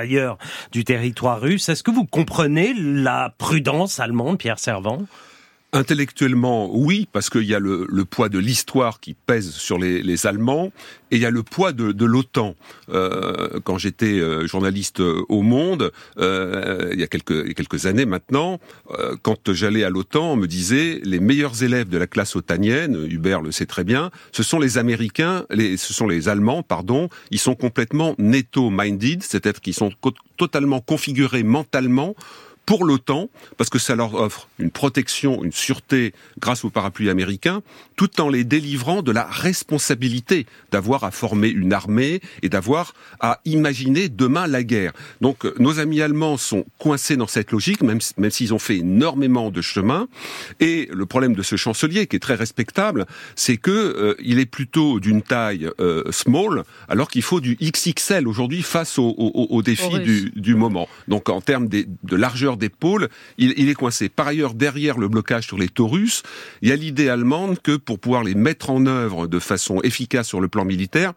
du 0.73 0.85
territoire 0.85 1.41
russe. 1.41 1.69
Est-ce 1.69 1.83
que 1.83 1.91
vous 1.91 2.07
comprenez 2.07 2.75
la 2.75 3.35
prudence 3.39 4.01
allemande, 4.01 4.39
Pierre 4.39 4.59
Servant 4.59 5.03
Intellectuellement, 5.75 6.69
oui, 6.71 7.09
parce 7.13 7.31
qu'il 7.31 7.45
y 7.45 7.55
a 7.55 7.59
le, 7.59 7.87
poids 8.05 8.29
de 8.29 8.39
l'histoire 8.39 9.01
qui 9.01 9.15
pèse 9.15 9.53
sur 9.53 9.79
les, 9.79 10.27
Allemands, 10.27 10.71
et 11.11 11.17
il 11.17 11.23
y 11.23 11.25
a 11.25 11.31
le 11.31 11.43
poids 11.43 11.73
de, 11.73 12.05
l'OTAN. 12.05 12.55
Euh, 12.91 13.59
quand 13.65 13.79
j'étais 13.79 14.21
euh, 14.21 14.47
journaliste 14.47 15.01
euh, 15.01 15.25
au 15.31 15.41
Monde, 15.41 15.91
il 16.19 17.01
y 17.01 17.03
a 17.03 17.07
quelques, 17.07 17.55
quelques 17.55 17.87
années 17.87 18.05
maintenant, 18.05 18.61
quand 19.23 19.55
j'allais 19.55 19.83
à 19.83 19.89
l'OTAN, 19.89 20.33
on 20.33 20.37
me 20.37 20.47
disait 20.47 21.01
les 21.05 21.21
meilleurs 21.21 21.63
élèves 21.63 21.89
de 21.89 21.97
la 21.97 22.07
classe 22.07 22.37
otanienne, 22.37 23.07
Hubert 23.09 23.41
le 23.41 23.51
sait 23.51 23.65
très 23.65 23.85
bien, 23.85 24.11
ce 24.31 24.43
sont 24.43 24.59
les 24.59 24.77
Américains, 24.77 25.47
les, 25.49 25.79
ce 25.79 25.95
sont 25.95 26.07
les 26.07 26.29
Allemands, 26.29 26.63
pardon, 26.63 27.09
ils 27.31 27.39
sont 27.39 27.55
complètement 27.55 28.15
netto-minded, 28.19 29.23
c'est-à-dire 29.23 29.63
qu'ils 29.63 29.73
sont 29.73 29.91
totalement 30.37 30.81
configurés 30.81 31.45
mentalement 31.45 32.15
pour 32.67 32.85
l'OTAN, 32.85 33.29
parce 33.57 33.71
que 33.71 33.79
ça 33.79 33.97
leur 33.97 34.15
offre 34.15 34.49
une 34.59 34.71
protection, 34.71 35.43
une 35.43 35.53
sûreté 35.53 36.13
grâce 36.39 36.65
au 36.65 36.71
parapluie 36.71 37.11
américain, 37.11 37.63
tout 37.97 38.21
en 38.21 38.29
les 38.29 38.45
délivrant 38.45 39.03
de 39.03 39.13
la 39.13 39.25
responsabilité 39.25 40.47
d'avoir 40.71 41.05
à 41.05 41.11
former 41.11 41.49
une 41.49 41.73
armée 41.73 42.21
et 42.43 42.49
d'avoir 42.49 42.95
à 43.21 43.41
imaginer 43.45 44.09
demain 44.09 44.47
la 44.47 44.63
guerre. 44.63 44.93
Donc 45.21 45.45
euh, 45.45 45.55
nos 45.59 45.81
amis 45.81 46.01
allemands 46.01 46.37
sont 46.37 46.65
coincés 46.79 47.17
dans 47.17 47.27
cette 47.27 47.51
logique, 47.51 47.83
même, 47.83 47.99
même 48.17 48.31
s'ils 48.31 48.55
ont 48.55 48.59
fait 48.59 48.79
énormément 48.79 49.51
de 49.51 49.61
chemin. 49.61 50.09
Et 50.61 50.89
le 50.93 51.07
problème 51.07 51.35
de 51.35 51.43
ce 51.43 51.57
chancelier, 51.57 52.07
qui 52.07 52.17
est 52.17 52.21
très 52.21 52.35
respectable, 52.35 53.07
c'est 53.35 53.57
que 53.57 53.71
euh, 53.71 54.15
il 54.23 54.39
est 54.39 54.47
plutôt 54.47 55.01
d'une 55.01 55.23
taille 55.23 55.69
euh, 55.81 56.05
small, 56.11 56.65
alors 56.89 57.09
qu'il 57.09 57.23
faut 57.23 57.41
du 57.41 57.57
XXL 57.57 58.29
aujourd'hui 58.29 58.63
face 58.63 58.99
aux 58.99 59.15
au, 59.17 59.47
au 59.51 59.63
défis 59.63 60.01
du, 60.01 60.33
du, 60.35 60.55
moment. 60.55 60.89
Donc 61.09 61.29
en 61.29 61.41
termes 61.41 61.69
de 61.69 62.17
largeur 62.17 62.52
d'épaule, 62.57 63.09
il, 63.39 63.55
il, 63.57 63.69
est 63.69 63.75
coincé. 63.75 64.09
Par 64.09 64.27
ailleurs, 64.27 64.55
derrière 64.55 64.99
le 64.99 65.09
blocage 65.09 65.47
sur 65.47 65.59
les 65.59 65.69
Taurus, 65.69 66.23
il 66.63 66.69
y 66.69 66.73
a 66.73 66.77
l'idée 66.77 67.09
allemande 67.09 67.61
que 67.61 67.77
pour 67.77 67.99
pouvoir 67.99 68.25
les 68.25 68.35
mettre 68.35 68.71
en 68.71 68.87
œuvre 68.87 69.27
de 69.27 69.39
façon 69.39 69.81
efficace 69.83 70.29
sur 70.29 70.41
le 70.41 70.49
plan 70.49 70.65
militaire, 70.65 71.13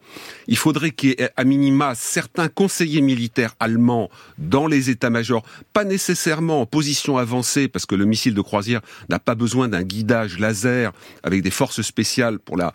il 0.48 0.58
faudrait 0.58 0.92
qu'il 0.92 1.10
y 1.10 1.14
ait 1.14 1.30
à 1.36 1.44
minima 1.44 1.94
certains 1.96 2.48
conseillers 2.48 3.02
militaires 3.02 3.56
allemands 3.60 4.10
dans 4.38 4.68
les 4.68 4.90
états-majors, 4.90 5.44
pas 5.74 5.84
nécessairement 5.84 6.62
en 6.62 6.66
position 6.66 7.18
avancée, 7.18 7.68
parce 7.68 7.86
que 7.86 7.96
le 7.96 8.06
missile 8.06 8.34
de 8.34 8.42
croisière 8.42 8.82
n'a 9.10 9.20
pas 9.20 9.36
besoin 9.36 9.68
d'un 9.68 9.84
guidage 9.84 10.40
laser 10.40 10.92
avec 11.24 11.42
des 11.42 11.52
forces 11.52 11.82
spéciales 11.82 12.40
pour 12.40 12.58
la, 12.58 12.74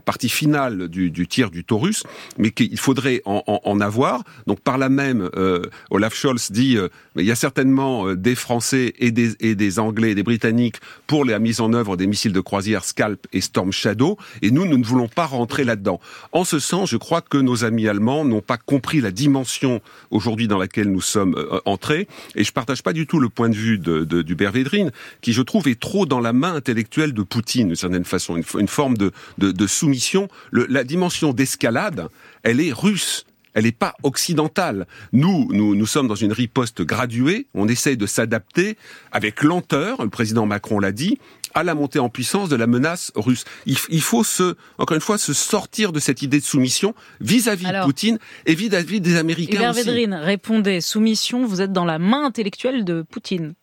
partie 0.00 0.28
finale 0.28 0.88
du, 0.88 1.26
tir 1.28 1.50
du 1.50 1.64
Taurus, 1.64 2.04
mais 2.38 2.50
qu'il 2.50 2.78
faudrait 2.78 3.22
en, 3.24 3.80
avoir. 3.80 4.22
Donc 4.46 4.60
par 4.60 4.78
là 4.78 4.88
même, 4.88 5.30
euh, 5.36 5.66
Olaf 5.90 6.14
Scholz 6.14 6.50
dit, 6.50 6.76
euh, 6.76 6.88
il 7.16 7.24
y 7.24 7.30
a 7.30 7.36
certainement 7.36 7.81
Euh, 7.82 8.16
des 8.16 8.34
Français 8.34 8.94
et 8.98 9.10
des, 9.10 9.78
Anglais 9.78 10.12
et 10.12 10.14
des 10.14 10.22
Britanniques 10.22 10.76
pour 11.06 11.24
la 11.24 11.38
mise 11.38 11.60
en 11.60 11.72
œuvre 11.72 11.96
des 11.96 12.06
missiles 12.06 12.32
de 12.32 12.40
croisière 12.40 12.84
Scalp 12.84 13.26
et 13.32 13.40
Storm 13.40 13.72
Shadow. 13.72 14.16
Et 14.42 14.50
nous, 14.50 14.66
nous 14.66 14.78
ne 14.78 14.84
voulons 14.84 15.08
pas 15.08 15.26
rentrer 15.26 15.64
là-dedans. 15.64 16.00
En 16.32 16.44
ce 16.44 16.58
sens, 16.58 16.90
je 16.90 16.96
crois 16.96 17.20
que 17.20 17.38
nos 17.38 17.64
amis 17.64 17.88
allemands 17.88 18.24
n'ont 18.24 18.40
pas 18.40 18.58
compris 18.58 19.00
la 19.00 19.10
dimension 19.10 19.80
aujourd'hui 20.10 20.48
dans 20.48 20.58
laquelle 20.58 20.90
nous 20.90 21.00
sommes 21.00 21.34
euh, 21.36 21.60
entrés. 21.64 22.06
Et 22.36 22.44
je 22.44 22.52
partage 22.52 22.82
pas 22.82 22.92
du 22.92 23.06
tout 23.06 23.18
le 23.18 23.28
point 23.28 23.48
de 23.48 23.56
vue 23.56 23.78
de, 23.78 24.04
du 24.04 24.34
Védrine, 24.34 24.90
qui 25.20 25.32
je 25.32 25.42
trouve 25.42 25.68
est 25.68 25.80
trop 25.80 26.06
dans 26.06 26.20
la 26.20 26.32
main 26.32 26.54
intellectuelle 26.54 27.12
de 27.12 27.22
Poutine, 27.22 27.68
d'une 27.68 27.76
certaine 27.76 28.04
façon, 28.04 28.36
une, 28.36 28.68
forme 28.68 28.96
de, 28.96 29.66
soumission. 29.66 30.28
La 30.52 30.84
dimension 30.84 31.32
d'escalade, 31.32 32.08
elle 32.42 32.60
est 32.60 32.72
russe 32.72 33.24
elle 33.54 33.64
n'est 33.64 33.72
pas 33.72 33.94
occidentale. 34.02 34.86
Nous, 35.12 35.48
nous, 35.52 35.74
nous 35.74 35.86
sommes 35.86 36.08
dans 36.08 36.14
une 36.14 36.32
riposte 36.32 36.82
graduée. 36.82 37.46
On 37.54 37.68
essaye 37.68 37.96
de 37.96 38.06
s'adapter 38.06 38.76
avec 39.10 39.42
lenteur. 39.42 40.02
Le 40.02 40.10
président 40.10 40.46
Macron 40.46 40.78
l'a 40.78 40.92
dit 40.92 41.18
à 41.54 41.62
la 41.62 41.74
montée 41.74 41.98
en 41.98 42.08
puissance 42.08 42.48
de 42.48 42.56
la 42.56 42.66
menace 42.66 43.12
russe. 43.14 43.44
Il, 43.66 43.76
faut 44.00 44.24
se, 44.24 44.56
encore 44.78 44.94
une 44.94 45.02
fois, 45.02 45.18
se 45.18 45.32
sortir 45.32 45.92
de 45.92 46.00
cette 46.00 46.22
idée 46.22 46.40
de 46.40 46.44
soumission 46.44 46.94
vis-à-vis 47.20 47.66
de 47.66 47.84
Poutine 47.84 48.18
et 48.46 48.54
vis-à-vis 48.54 49.00
des 49.00 49.16
Américains 49.16 49.58
Hubert. 49.58 49.72
Védrine, 49.74 50.14
répondez, 50.14 50.80
soumission, 50.80 51.46
vous 51.46 51.60
êtes 51.60 51.72
dans 51.72 51.84
la 51.84 51.98
main 51.98 52.24
intellectuelle 52.24 52.84
de 52.84 53.02
Poutine. 53.02 53.54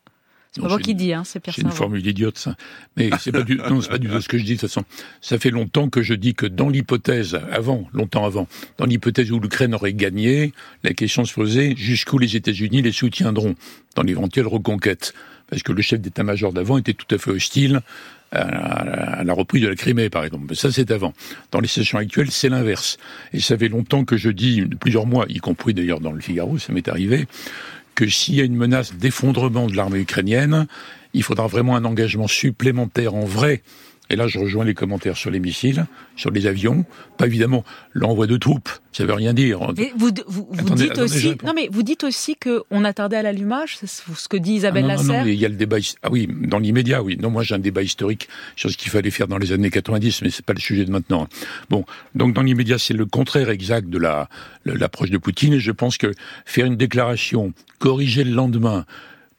C'est 0.51 0.61
pas 0.61 0.67
moi 0.67 0.79
qui 0.79 0.95
dis, 0.95 1.13
hein, 1.13 1.23
c'est 1.25 1.39
Pierre 1.39 1.53
C'est 1.55 1.61
une 1.61 1.69
formule 1.69 2.05
idiote, 2.05 2.37
ça. 2.37 2.55
Mais 2.97 3.11
c'est 3.19 3.31
pas 3.31 3.43
du, 3.43 3.57
non, 3.69 3.81
c'est 3.81 3.89
pas 3.89 3.99
du 3.99 4.07
tout 4.07 4.19
ce 4.19 4.27
que 4.27 4.37
je 4.37 4.43
dis, 4.43 4.55
de 4.55 4.59
toute 4.59 4.69
façon. 4.69 4.83
Ça 5.21 5.37
fait 5.37 5.51
longtemps 5.51 5.89
que 5.89 6.01
je 6.01 6.15
dis 6.15 6.33
que 6.33 6.47
dans 6.47 6.69
l'hypothèse, 6.69 7.39
avant, 7.51 7.87
longtemps 7.93 8.25
avant, 8.25 8.47
dans 8.77 8.85
l'hypothèse 8.85 9.31
où 9.31 9.39
l'Ukraine 9.39 9.75
aurait 9.75 9.93
gagné, 9.93 10.53
la 10.83 10.93
question 10.93 11.23
se 11.23 11.33
posait 11.33 11.75
jusqu'où 11.77 12.17
les 12.17 12.35
États-Unis 12.35 12.81
les 12.81 12.91
soutiendront 12.91 13.55
dans 13.95 14.03
l'éventuelle 14.03 14.47
reconquête? 14.47 15.13
Parce 15.49 15.61
que 15.63 15.71
le 15.71 15.81
chef 15.81 15.99
d'état-major 15.99 16.51
d'avant 16.51 16.77
était 16.77 16.93
tout 16.93 17.13
à 17.13 17.17
fait 17.19 17.31
hostile 17.31 17.81
à 18.31 19.23
la 19.23 19.33
reprise 19.33 19.63
de 19.63 19.67
la 19.67 19.75
Crimée, 19.75 20.09
par 20.09 20.23
exemple. 20.23 20.45
Mais 20.49 20.55
ça, 20.55 20.71
c'est 20.71 20.91
avant. 20.91 21.13
Dans 21.51 21.59
les 21.59 21.67
sessions 21.67 21.97
actuelles, 21.97 22.31
c'est 22.31 22.49
l'inverse. 22.49 22.97
Et 23.33 23.39
ça 23.39 23.57
fait 23.57 23.69
longtemps 23.69 24.05
que 24.05 24.17
je 24.17 24.29
dis, 24.29 24.63
plusieurs 24.79 25.07
mois, 25.07 25.25
y 25.29 25.39
compris 25.39 25.73
d'ailleurs 25.73 25.99
dans 25.99 26.11
le 26.11 26.21
Figaro, 26.21 26.57
ça 26.57 26.71
m'est 26.71 26.87
arrivé, 26.87 27.27
que 27.99 28.07
s'il 28.07 28.35
y 28.35 28.39
a 28.39 28.45
une 28.45 28.55
menace 28.55 28.93
d'effondrement 28.93 29.67
de 29.67 29.75
l'armée 29.75 29.99
ukrainienne, 29.99 30.67
il 31.13 31.21
faudra 31.21 31.47
vraiment 31.47 31.75
un 31.75 31.83
engagement 31.83 32.29
supplémentaire 32.29 33.13
en 33.13 33.25
vrai. 33.25 33.61
Et 34.09 34.15
là, 34.15 34.27
je 34.27 34.39
rejoins 34.39 34.65
les 34.65 34.73
commentaires 34.73 35.17
sur 35.17 35.29
les 35.29 35.39
missiles, 35.39 35.85
sur 36.15 36.31
les 36.31 36.47
avions. 36.47 36.85
Pas 37.17 37.27
évidemment 37.27 37.63
l'envoi 37.93 38.25
de 38.27 38.37
troupes, 38.37 38.69
ça 38.91 39.05
veut 39.05 39.13
rien 39.13 39.33
dire. 39.33 39.71
Mais 39.77 39.91
vous, 39.95 40.09
vous, 40.27 40.47
vous 40.51 40.75
dites 40.75 40.97
aussi, 40.97 41.35
non 41.43 41.53
mais 41.55 41.69
vous 41.71 41.83
dites 41.83 42.03
aussi 42.03 42.35
que 42.35 42.63
on 42.71 42.83
a 42.85 42.93
tardé 42.93 43.17
à 43.17 43.21
l'allumage, 43.21 43.77
c'est 43.77 43.87
ce 43.87 44.27
que 44.27 44.37
dit 44.37 44.53
Isabelle 44.53 44.85
ah 44.87 44.95
non, 44.95 45.03
Lasserre. 45.03 45.25
Non, 45.25 45.29
il 45.29 45.35
y 45.35 45.45
a 45.45 45.49
le 45.49 45.55
débat. 45.55 45.77
Ah 46.01 46.09
oui, 46.11 46.27
dans 46.29 46.59
l'immédiat, 46.59 47.03
oui. 47.03 47.17
Non, 47.21 47.29
moi 47.29 47.43
j'ai 47.43 47.55
un 47.55 47.59
débat 47.59 47.83
historique 47.83 48.29
sur 48.55 48.71
ce 48.71 48.77
qu'il 48.77 48.91
fallait 48.91 49.11
faire 49.11 49.27
dans 49.27 49.37
les 49.37 49.51
années 49.51 49.69
90, 49.69 50.21
mais 50.23 50.29
c'est 50.31 50.45
pas 50.45 50.53
le 50.53 50.59
sujet 50.59 50.85
de 50.85 50.91
maintenant. 50.91 51.27
Bon, 51.69 51.85
donc 52.15 52.33
dans 52.33 52.41
l'immédiat, 52.41 52.79
c'est 52.79 52.93
le 52.95 53.05
contraire 53.05 53.49
exact 53.49 53.89
de 53.89 53.97
la 53.97 54.29
l'approche 54.65 55.11
de 55.11 55.17
Poutine. 55.17 55.53
Et 55.53 55.59
je 55.59 55.71
pense 55.71 55.97
que 55.97 56.11
faire 56.45 56.65
une 56.65 56.77
déclaration, 56.77 57.53
corriger 57.79 58.23
le 58.23 58.31
lendemain, 58.31 58.85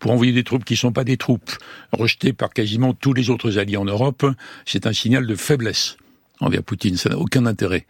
pour 0.00 0.10
envoyer 0.10 0.32
des 0.32 0.42
troupes 0.42 0.64
qui 0.64 0.72
ne 0.72 0.78
sont 0.78 0.92
pas 0.92 1.04
des 1.04 1.16
troupes, 1.16 1.52
rejetées 1.92 2.32
par 2.32 2.50
quasiment 2.50 2.92
tous 2.94 3.12
les 3.12 3.30
autres 3.30 3.58
alliés 3.58 3.76
en 3.76 3.84
Europe, 3.84 4.26
c'est 4.66 4.86
un 4.86 4.92
signal 4.92 5.26
de 5.26 5.34
faiblesse 5.36 5.96
envers 6.40 6.64
Poutine. 6.64 6.96
Ça 6.96 7.10
n'a 7.10 7.18
aucun 7.18 7.46
intérêt. 7.46 7.86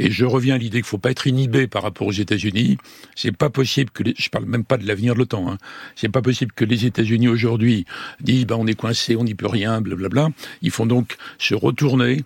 Et 0.00 0.10
je 0.10 0.24
reviens 0.24 0.56
à 0.56 0.58
l'idée 0.58 0.78
qu'il 0.78 0.86
ne 0.86 0.88
faut 0.88 0.98
pas 0.98 1.12
être 1.12 1.28
inhibé 1.28 1.68
par 1.68 1.84
rapport 1.84 2.08
aux 2.08 2.12
États-Unis. 2.12 2.78
C'est 3.14 3.36
pas 3.36 3.48
possible 3.48 3.90
que 3.90 4.02
les... 4.02 4.14
je 4.18 4.28
parle 4.28 4.44
même 4.46 4.64
pas 4.64 4.76
de 4.76 4.86
l'avenir 4.86 5.14
de 5.14 5.20
l'OTAN. 5.20 5.52
Hein. 5.52 5.58
C'est 5.94 6.08
pas 6.08 6.22
possible 6.22 6.50
que 6.52 6.64
les 6.64 6.84
États-Unis 6.84 7.28
aujourd'hui 7.28 7.86
disent 8.20 8.44
bah 8.44 8.56
on 8.58 8.66
est 8.66 8.74
coincé, 8.74 9.14
on 9.14 9.22
n'y 9.22 9.34
peut 9.34 9.46
rien, 9.46 9.80
blablabla. 9.80 10.30
Ils 10.62 10.72
font 10.72 10.86
donc 10.86 11.16
se 11.38 11.54
retourner 11.54 12.24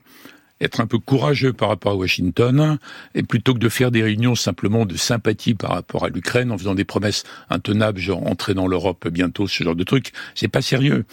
être 0.60 0.80
un 0.80 0.86
peu 0.86 0.98
courageux 0.98 1.52
par 1.52 1.68
rapport 1.68 1.92
à 1.92 1.96
Washington, 1.96 2.78
et 3.14 3.22
plutôt 3.22 3.54
que 3.54 3.58
de 3.58 3.68
faire 3.68 3.90
des 3.90 4.02
réunions 4.02 4.34
simplement 4.34 4.86
de 4.86 4.96
sympathie 4.96 5.54
par 5.54 5.70
rapport 5.70 6.04
à 6.04 6.08
l'Ukraine, 6.08 6.50
en 6.50 6.58
faisant 6.58 6.74
des 6.74 6.84
promesses 6.84 7.24
intenables, 7.50 7.98
genre 7.98 8.26
entrer 8.26 8.54
dans 8.54 8.66
l'Europe 8.66 9.08
bientôt, 9.08 9.46
ce 9.46 9.62
genre 9.64 9.76
de 9.76 9.84
truc, 9.84 10.12
c'est 10.34 10.48
pas 10.48 10.62
sérieux. 10.62 11.04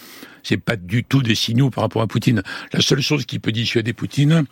C'est 0.42 0.58
pas 0.58 0.76
du 0.76 1.02
tout 1.02 1.22
des 1.22 1.34
signaux 1.34 1.70
par 1.70 1.82
rapport 1.82 2.02
à 2.02 2.06
Poutine. 2.06 2.42
La 2.72 2.80
seule 2.80 3.00
chose 3.00 3.26
qui 3.26 3.40
peut 3.40 3.50
dissuader 3.50 3.92
Poutine, 3.92 4.44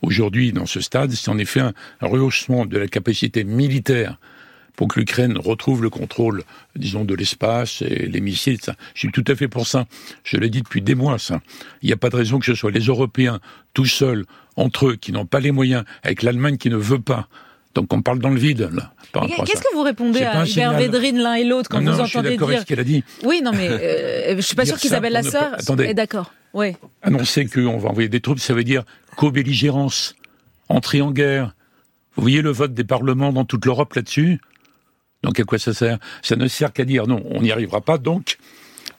aujourd'hui, 0.00 0.50
dans 0.52 0.64
ce 0.64 0.80
stade, 0.80 1.12
c'est 1.12 1.30
en 1.30 1.36
effet 1.36 1.60
un 1.60 1.72
rehaussement 2.00 2.64
de 2.64 2.78
la 2.78 2.88
capacité 2.88 3.44
militaire 3.44 4.18
pour 4.76 4.88
que 4.88 4.98
l'Ukraine 4.98 5.36
retrouve 5.38 5.82
le 5.82 5.90
contrôle, 5.90 6.44
disons, 6.76 7.04
de 7.04 7.14
l'espace 7.14 7.82
et 7.82 8.06
les 8.06 8.20
missiles. 8.20 8.58
Ça. 8.60 8.74
Je 8.94 9.00
suis 9.00 9.12
tout 9.12 9.24
à 9.28 9.34
fait 9.34 9.48
pour 9.48 9.66
ça. 9.66 9.86
Je 10.24 10.36
l'ai 10.36 10.50
dit 10.50 10.62
depuis 10.62 10.82
des 10.82 10.94
mois, 10.94 11.18
ça. 11.18 11.40
Il 11.82 11.86
n'y 11.86 11.92
a 11.92 11.96
pas 11.96 12.08
de 12.08 12.16
raison 12.16 12.38
que 12.38 12.46
ce 12.46 12.54
soit 12.54 12.70
les 12.70 12.80
Européens, 12.80 13.40
tout 13.74 13.86
seuls, 13.86 14.24
entre 14.56 14.88
eux, 14.88 14.96
qui 14.96 15.12
n'ont 15.12 15.26
pas 15.26 15.40
les 15.40 15.50
moyens, 15.50 15.84
avec 16.02 16.22
l'Allemagne 16.22 16.56
qui 16.56 16.70
ne 16.70 16.76
veut 16.76 17.00
pas. 17.00 17.28
Donc 17.74 17.92
on 17.92 18.02
parle 18.02 18.18
dans 18.18 18.28
le 18.28 18.38
vide, 18.38 18.70
là. 18.72 18.92
Qu'est-ce 19.46 19.60
que 19.60 19.74
vous 19.74 19.82
répondez 19.82 20.22
à 20.22 20.46
Hubert 20.46 20.72
Védrine 20.78 21.18
l'un 21.18 21.34
et 21.34 21.44
l'autre 21.44 21.68
quand 21.68 21.80
non, 21.80 21.92
vous 21.92 21.98
non, 21.98 22.04
entendez 22.04 22.36
je 22.38 22.44
dire 22.44 22.60
ce 22.60 22.64
qu'elle 22.64 22.80
a 22.80 22.84
dit. 22.84 23.04
Oui, 23.24 23.40
non, 23.42 23.52
mais 23.52 23.68
euh, 23.68 24.36
je 24.36 24.40
suis 24.40 24.56
pas 24.56 24.64
sûr 24.64 24.78
qu'Isabelle 24.78 25.12
Lasserre 25.12 25.56
est 25.80 25.94
d'accord. 25.94 26.32
Oui. 26.54 26.74
Annoncer 27.02 27.46
qu'on 27.46 27.78
va 27.78 27.88
envoyer 27.90 28.08
des 28.08 28.20
troupes, 28.20 28.38
ça 28.38 28.52
veut 28.52 28.64
dire 28.64 28.84
co-belligérance, 29.16 30.14
entrer 30.68 31.00
en 31.00 31.10
guerre. 31.10 31.54
Vous 32.14 32.22
voyez 32.22 32.42
le 32.42 32.50
vote 32.50 32.74
des 32.74 32.84
parlements 32.84 33.32
dans 33.32 33.46
toute 33.46 33.64
l'Europe 33.64 33.94
là-dessus? 33.94 34.38
Donc 35.22 35.40
à 35.40 35.44
quoi 35.44 35.58
ça 35.58 35.72
sert? 35.74 35.98
Ça 36.22 36.36
ne 36.36 36.46
sert 36.48 36.72
qu'à 36.72 36.84
dire 36.84 37.06
non, 37.06 37.22
on 37.30 37.42
n'y 37.42 37.52
arrivera 37.52 37.80
pas, 37.80 37.98
donc 37.98 38.38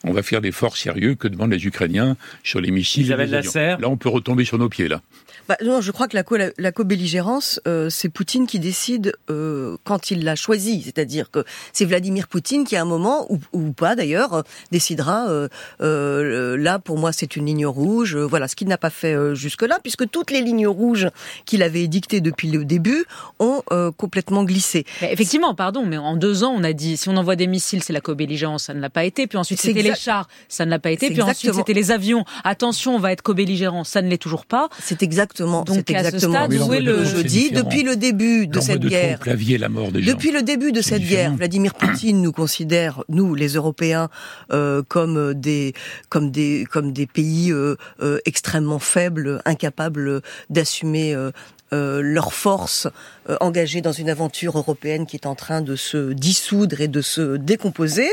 on 0.03 0.11
va 0.11 0.23
faire 0.23 0.41
l'effort 0.41 0.75
sérieux 0.75 1.15
que 1.15 1.27
demandent 1.27 1.53
les 1.53 1.65
Ukrainiens 1.65 2.17
sur 2.43 2.59
les 2.59 2.71
missiles. 2.71 3.03
Isabelle 3.03 3.29
Lasserre. 3.29 3.79
Là, 3.79 3.89
on 3.89 3.97
peut 3.97 4.09
retomber 4.09 4.43
sur 4.43 4.57
nos 4.57 4.69
pieds, 4.69 4.87
là. 4.87 5.01
Bah, 5.49 5.57
non, 5.63 5.81
je 5.81 5.91
crois 5.91 6.07
que 6.07 6.15
la, 6.15 6.23
co 6.23 6.37
la, 6.37 6.71
co-belligérance, 6.71 7.59
euh, 7.67 7.89
c'est 7.89 8.07
Poutine 8.07 8.47
qui 8.47 8.59
décide 8.59 9.13
euh, 9.29 9.75
quand 9.83 10.09
il 10.09 10.23
l'a 10.23 10.35
choisi. 10.35 10.81
C'est-à-dire 10.83 11.31
que 11.31 11.43
c'est 11.73 11.85
Vladimir 11.85 12.27
Poutine 12.27 12.63
qui, 12.63 12.77
à 12.77 12.81
un 12.81 12.85
moment, 12.85 13.25
ou, 13.29 13.39
ou 13.51 13.73
pas 13.73 13.95
d'ailleurs, 13.95 14.33
euh, 14.33 14.41
décidera, 14.71 15.27
euh, 15.29 15.49
euh, 15.81 16.55
là, 16.57 16.79
pour 16.79 16.97
moi, 16.97 17.11
c'est 17.11 17.35
une 17.35 17.45
ligne 17.45 17.65
rouge. 17.65 18.15
voilà, 18.15 18.47
ce 18.47 18.55
qu'il 18.55 18.67
n'a 18.67 18.77
pas 18.77 18.89
fait 18.89 19.35
jusque-là, 19.35 19.79
puisque 19.81 20.09
toutes 20.09 20.31
les 20.31 20.41
lignes 20.41 20.67
rouges 20.67 21.09
qu'il 21.45 21.61
avait 21.61 21.87
dictées 21.87 22.21
depuis 22.21 22.49
le 22.49 22.63
début 22.63 23.05
ont 23.39 23.61
complètement 23.97 24.43
glissé. 24.43 24.85
Mais 25.01 25.11
effectivement, 25.11 25.55
pardon, 25.55 25.85
mais 25.85 25.97
en 25.97 26.15
deux 26.15 26.43
ans, 26.43 26.53
on 26.55 26.63
a 26.63 26.73
dit, 26.73 26.97
si 26.97 27.09
on 27.09 27.17
envoie 27.17 27.35
des 27.35 27.47
missiles, 27.47 27.83
c'est 27.83 27.93
la 27.93 28.01
co-belligérance, 28.01 28.65
ça 28.65 28.73
ne 28.73 28.79
l'a 28.79 28.89
pas 28.89 29.03
été. 29.03 29.27
Puis 29.27 29.37
ensuite, 29.37 29.59
c'était 29.59 29.81
les 29.81 29.95
chars, 29.95 30.27
ça 30.47 30.65
ne 30.65 30.69
l'a 30.69 30.79
pas 30.79 30.91
été. 30.91 31.09
Puis 31.09 31.21
ensuite, 31.21 31.53
c'était 31.53 31.73
les 31.73 31.91
avions. 31.91 32.23
Attention, 32.43 32.95
on 32.95 32.99
va 32.99 33.11
être 33.11 33.21
co-belligérant, 33.21 33.83
ça 33.83 34.01
ne 34.01 34.09
l'est 34.09 34.17
toujours 34.17 34.45
pas. 34.45 34.69
C'est 34.79 35.03
exactement 35.03 35.32
exactement. 35.33 35.63
Donc 35.63 35.83
c'est 35.87 35.89
exactement. 35.91 36.33
Stade, 36.33 36.53
où 36.53 36.73
est 36.73 36.81
le 36.81 37.03
je 37.03 37.21
dis 37.21 37.51
depuis 37.51 37.83
le 37.83 37.95
début 37.95 38.47
de 38.47 38.59
cette 38.59 38.79
de 38.79 38.89
guerre. 38.89 39.19
la 39.59 39.69
mort 39.69 39.91
des 39.91 40.01
depuis 40.01 40.31
le 40.31 40.41
début 40.41 40.71
de 40.71 40.81
cette 40.81 41.01
différent. 41.01 41.29
guerre, 41.29 41.35
Vladimir 41.35 41.73
Poutine 41.73 42.21
nous 42.21 42.31
considère, 42.31 43.03
nous 43.09 43.35
les 43.35 43.53
Européens, 43.53 44.09
euh, 44.51 44.81
comme 44.87 45.33
des 45.33 45.73
comme 46.09 46.31
des 46.31 46.65
comme 46.69 46.93
des 46.93 47.07
pays 47.07 47.51
euh, 47.51 47.75
euh, 48.01 48.19
extrêmement 48.25 48.79
faibles, 48.79 49.41
incapables 49.45 50.21
d'assumer 50.49 51.13
euh, 51.13 51.31
euh, 51.73 52.01
leurs 52.03 52.33
forces 52.33 52.87
euh, 53.29 53.37
engagées 53.39 53.81
dans 53.81 53.91
une 53.91 54.09
aventure 54.09 54.57
européenne 54.57 55.05
qui 55.05 55.15
est 55.15 55.25
en 55.25 55.35
train 55.35 55.61
de 55.61 55.75
se 55.75 56.13
dissoudre 56.13 56.81
et 56.81 56.87
de 56.87 57.01
se 57.01 57.37
décomposer. 57.37 58.09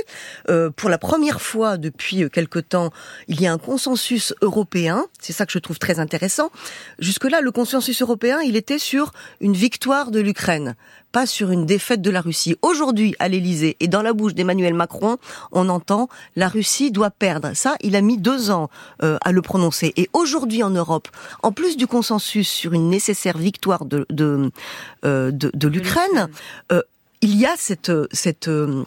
Euh, 0.48 0.70
pour 0.70 0.90
la 0.90 0.98
première 0.98 1.40
fois 1.40 1.76
depuis 1.76 2.28
quelque 2.30 2.58
temps, 2.58 2.90
il 3.28 3.40
y 3.40 3.46
a 3.46 3.52
un 3.52 3.58
consensus 3.58 4.34
européen. 4.42 5.06
C'est 5.20 5.32
ça 5.32 5.46
que 5.46 5.52
je 5.52 5.58
trouve 5.58 5.78
très 5.78 5.98
intéressant. 5.98 6.50
Jusque-là, 6.98 7.40
le 7.40 7.50
consensus 7.50 8.02
européen, 8.02 8.40
il 8.40 8.56
était 8.56 8.78
sur 8.78 9.12
une 9.40 9.54
victoire 9.54 10.10
de 10.10 10.20
l'Ukraine 10.20 10.76
pas 11.12 11.26
sur 11.26 11.50
une 11.50 11.66
défaite 11.66 12.02
de 12.02 12.10
la 12.10 12.20
Russie. 12.20 12.56
Aujourd'hui, 12.62 13.14
à 13.18 13.28
l'Élysée 13.28 13.76
et 13.80 13.88
dans 13.88 14.02
la 14.02 14.12
bouche 14.12 14.34
d'Emmanuel 14.34 14.74
Macron, 14.74 15.18
on 15.52 15.68
entend 15.68 16.08
la 16.36 16.48
Russie 16.48 16.90
doit 16.90 17.10
perdre. 17.10 17.50
Ça, 17.54 17.74
il 17.80 17.96
a 17.96 18.00
mis 18.00 18.18
deux 18.18 18.50
ans 18.50 18.70
euh, 19.02 19.18
à 19.22 19.32
le 19.32 19.42
prononcer. 19.42 19.92
Et 19.96 20.08
aujourd'hui 20.12 20.62
en 20.62 20.70
Europe, 20.70 21.08
en 21.42 21.52
plus 21.52 21.76
du 21.76 21.86
consensus 21.86 22.48
sur 22.48 22.72
une 22.74 22.88
nécessaire 22.90 23.38
victoire 23.38 23.84
de 23.84 24.06
de, 24.10 24.50
euh, 24.99 24.99
de, 25.04 25.30
de 25.30 25.68
l'Ukraine, 25.68 26.28
euh, 26.72 26.82
il 27.20 27.36
y 27.36 27.46
a 27.46 27.54
cette 27.56 27.92
cette 28.12 28.48
euh, 28.48 28.84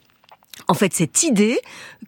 en 0.67 0.73
fait 0.73 0.93
cette 0.93 1.23
idée 1.23 1.59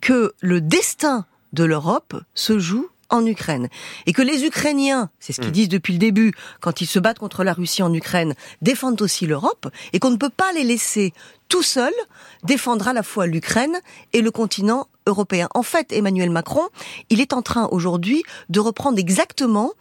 que 0.02 0.34
le 0.42 0.62
destin 0.62 1.26
de 1.54 1.64
l'Europe 1.64 2.16
se 2.34 2.60
joue 2.60 2.90
en 3.10 3.26
Ukraine. 3.26 3.70
Et 4.08 4.14
que 4.14 4.22
les 4.22 4.46
Ukrainiens, 4.46 5.10
c'est 5.20 5.32
ce 5.32 5.42
qu'ils 5.42 5.52
disent 5.52 5.70
depuis 5.70 5.94
le 5.94 6.00
début, 6.00 6.34
quand 6.60 6.82
ils 6.82 6.88
se 6.88 7.00
battent 7.00 7.20
contre 7.20 7.44
la 7.44 7.54
Russie 7.54 7.84
en 7.84 7.94
Ukraine, 7.94 8.34
défendent 8.62 9.02
aussi 9.02 9.28
l'Europe, 9.28 9.68
et 9.94 10.00
qu'on 10.00 10.10
ne 10.10 10.18
peut 10.18 10.30
pas 10.30 10.52
les 10.54 10.64
laisser 10.64 11.14
tout 11.48 11.64
seuls 11.64 11.94
défendre 12.44 12.88
à 12.88 12.94
la 12.94 13.04
fois 13.04 13.28
l'Ukraine 13.28 13.80
et 14.14 14.22
le 14.22 14.32
continent 14.32 14.88
européen. 15.06 15.48
En 15.54 15.64
fait, 15.64 15.92
Emmanuel 15.92 16.30
Macron, 16.30 16.68
il 17.10 17.22
est 17.22 17.34
en 17.34 17.42
train 17.42 17.68
aujourd'hui 17.72 18.24
de 18.50 18.60
reprendre 18.60 18.98
exactement 19.00 19.72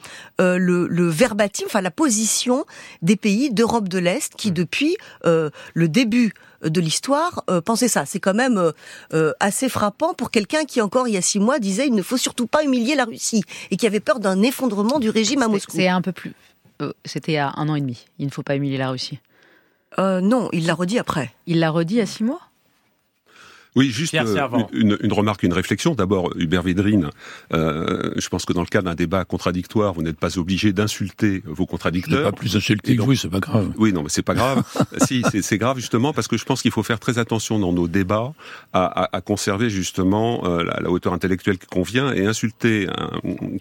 euh, 0.41 0.59
le, 0.59 0.87
le 0.87 1.09
verbatim, 1.09 1.65
enfin 1.67 1.81
la 1.81 1.91
position 1.91 2.65
des 3.03 3.17
pays 3.17 3.53
d'Europe 3.53 3.89
de 3.89 3.99
l'Est 3.99 4.35
qui, 4.37 4.53
depuis 4.53 4.97
euh, 5.25 5.51
le 5.75 5.89
début 5.89 6.33
de 6.63 6.81
l'histoire, 6.81 7.45
euh, 7.51 7.61
pensaient 7.61 7.89
ça. 7.89 8.07
C'est 8.07 8.21
quand 8.21 8.35
même 8.35 8.73
assez 9.41 9.69
frappant 9.69 10.15
pour 10.15 10.31
quelqu'un 10.31 10.65
qui 10.65 10.81
encore 10.81 11.09
il 11.09 11.15
y 11.15 11.17
a 11.17 11.23
six 11.23 11.39
mois 11.39 11.59
disait 11.59 11.87
il 11.87 11.95
ne 11.95 12.03
faut 12.03 12.17
surtout 12.17 12.47
pas 12.47 12.65
humilier 12.65 12.95
la 12.95 13.05
Russie 13.05 13.45
et 13.71 13.77
qui 13.77 13.87
avait 13.87 14.01
peur 14.01 14.21
d'un 14.21 14.43
effondrement 14.43 14.99
du 14.99 15.11
régime 15.11 15.43
à 15.43 15.49
Moscou. 15.49 15.73
C'est 15.77 15.89
un 15.89 16.03
peu 16.03 16.13
plus. 16.13 16.33
C'était 17.05 17.37
a 17.37 17.53
un 17.57 17.69
an 17.69 17.77
et 17.77 17.81
demi. 17.81 18.07
Il 18.19 18.27
ne 18.27 18.31
faut 18.31 18.43
pas 18.43 18.57
humilier 18.57 18.79
la 18.79 18.91
Russie. 18.91 19.21
non, 19.99 20.49
il 20.53 20.67
l'a 20.67 20.75
redit 20.75 20.99
après. 20.99 21.33
Il 21.47 21.61
l'a 21.61 21.71
redit 21.71 22.01
à 22.01 22.07
six 22.07 22.25
mois? 22.25 22.41
Oui, 23.77 23.91
juste 23.91 24.15
euh, 24.15 24.49
une, 24.73 24.97
une, 25.01 25.13
remarque, 25.13 25.43
une 25.43 25.53
réflexion. 25.53 25.95
D'abord, 25.95 26.33
Hubert 26.37 26.63
Védrine, 26.63 27.11
euh, 27.53 28.13
je 28.17 28.29
pense 28.29 28.45
que 28.45 28.53
dans 28.53 28.61
le 28.61 28.67
cas 28.67 28.83
d'un 28.83 28.95
débat 28.95 29.25
contradictoire, 29.25 29.93
vous 29.93 30.03
n'êtes 30.03 30.19
pas 30.19 30.39
obligé 30.39 30.73
d'insulter 30.73 31.43
vos 31.45 31.67
contradicteurs. 31.67 32.31
Pas 32.31 32.37
plus 32.37 32.57
insulté 32.57 32.97
que 32.97 33.03
vous, 33.03 33.15
c'est 33.17 33.29
pas 33.29 33.41
grave. 33.41 33.73
Oui, 33.77 33.93
non, 33.93 34.03
mais 34.03 34.11
c'est 34.11 34.23
pas 34.23 34.35
grave. 34.35 34.63
si, 35.07 35.23
c'est 35.43 35.59
grave 35.59 35.79
justement 35.79 36.13
parce 36.13 36.29
que 36.29 36.37
je 36.37 36.45
pense 36.45 36.63
qu'il 36.63 36.71
faut 36.71 36.85
faire 36.85 37.01
très 37.01 37.19
attention 37.19 37.59
dans 37.59 37.73
nos 37.73 37.89
débats 37.89 38.33
à, 38.73 38.85
à, 38.85 39.17
à 39.17 39.21
conserver 39.21 39.71
justement 39.71 40.45
euh, 40.45 40.63
la, 40.63 40.81
la, 40.81 40.91
hauteur 40.91 41.13
intellectuelle 41.13 41.59
qui 41.59 41.67
convient 41.67 42.13
et 42.13 42.27
insulter 42.27 42.87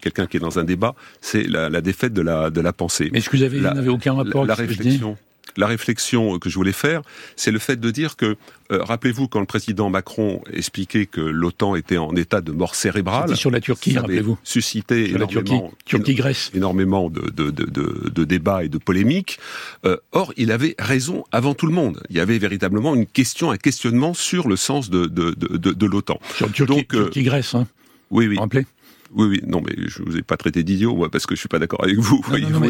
quelqu'un 0.00 0.26
qui 0.26 0.36
est 0.36 0.40
dans 0.40 0.58
un 0.58 0.64
débat, 0.64 0.94
c'est 1.20 1.44
la, 1.44 1.68
la, 1.68 1.80
défaite 1.80 2.12
de 2.12 2.22
la 2.22 2.50
de 2.50 2.60
la 2.60 2.72
pensée. 2.72 3.08
Mais 3.12 3.18
est-ce 3.18 3.30
que 3.30 3.36
vous 3.36 3.42
avez, 3.42 3.60
n'avez 3.60 3.88
aucun 3.88 4.14
rapport 4.14 4.42
la, 4.42 4.48
la 4.48 4.54
réflexion 4.54 5.16
la 5.56 5.66
réflexion 5.66 6.38
que 6.38 6.48
je 6.48 6.54
voulais 6.54 6.72
faire, 6.72 7.02
c'est 7.36 7.50
le 7.50 7.58
fait 7.58 7.76
de 7.76 7.90
dire 7.90 8.16
que, 8.16 8.36
euh, 8.72 8.82
rappelez-vous, 8.82 9.28
quand 9.28 9.40
le 9.40 9.46
président 9.46 9.90
Macron 9.90 10.42
expliquait 10.52 11.06
que 11.06 11.20
l'OTAN 11.20 11.74
était 11.76 11.96
en 11.96 12.14
état 12.16 12.40
de 12.40 12.52
mort 12.52 12.74
cérébrale, 12.74 13.36
sur 13.36 13.50
la 13.50 13.60
Turquie, 13.60 13.98
rappelez-vous, 13.98 14.38
suscité 14.42 15.10
énormément, 15.10 15.72
Turquie, 15.84 16.14
Grèce. 16.14 16.50
énormément 16.54 17.10
de, 17.10 17.30
de, 17.30 17.50
de, 17.50 17.64
de, 18.10 18.24
débats 18.24 18.64
et 18.64 18.68
de 18.68 18.78
polémiques. 18.78 19.38
Euh, 19.84 19.96
or, 20.12 20.32
il 20.36 20.50
avait 20.50 20.74
raison 20.78 21.24
avant 21.32 21.54
tout 21.54 21.66
le 21.66 21.72
monde. 21.72 22.02
Il 22.10 22.16
y 22.16 22.20
avait 22.20 22.38
véritablement 22.38 22.94
une 22.94 23.06
question, 23.06 23.50
un 23.50 23.56
questionnement 23.56 24.14
sur 24.14 24.48
le 24.48 24.56
sens 24.56 24.90
de, 24.90 25.06
de, 25.06 25.32
de, 25.34 25.86
l'OTAN. 25.86 26.18
Sur 26.36 26.50
Turquie, 26.52 26.74
Donc, 26.74 26.94
euh, 26.94 27.04
Turquie 27.04 27.22
Grèce, 27.22 27.54
hein. 27.54 27.66
Oui, 28.10 28.28
oui. 28.28 28.38
Rappelez? 28.38 28.66
Oui, 29.14 29.26
oui, 29.26 29.40
non, 29.46 29.60
mais 29.60 29.74
je 29.86 30.02
vous 30.02 30.16
ai 30.16 30.22
pas 30.22 30.36
traité 30.36 30.62
d'idiot, 30.62 30.94
moi, 30.94 31.08
parce 31.10 31.26
que 31.26 31.34
je 31.34 31.40
suis 31.40 31.48
pas 31.48 31.58
d'accord 31.58 31.82
avec 31.82 31.98
vous. 31.98 32.22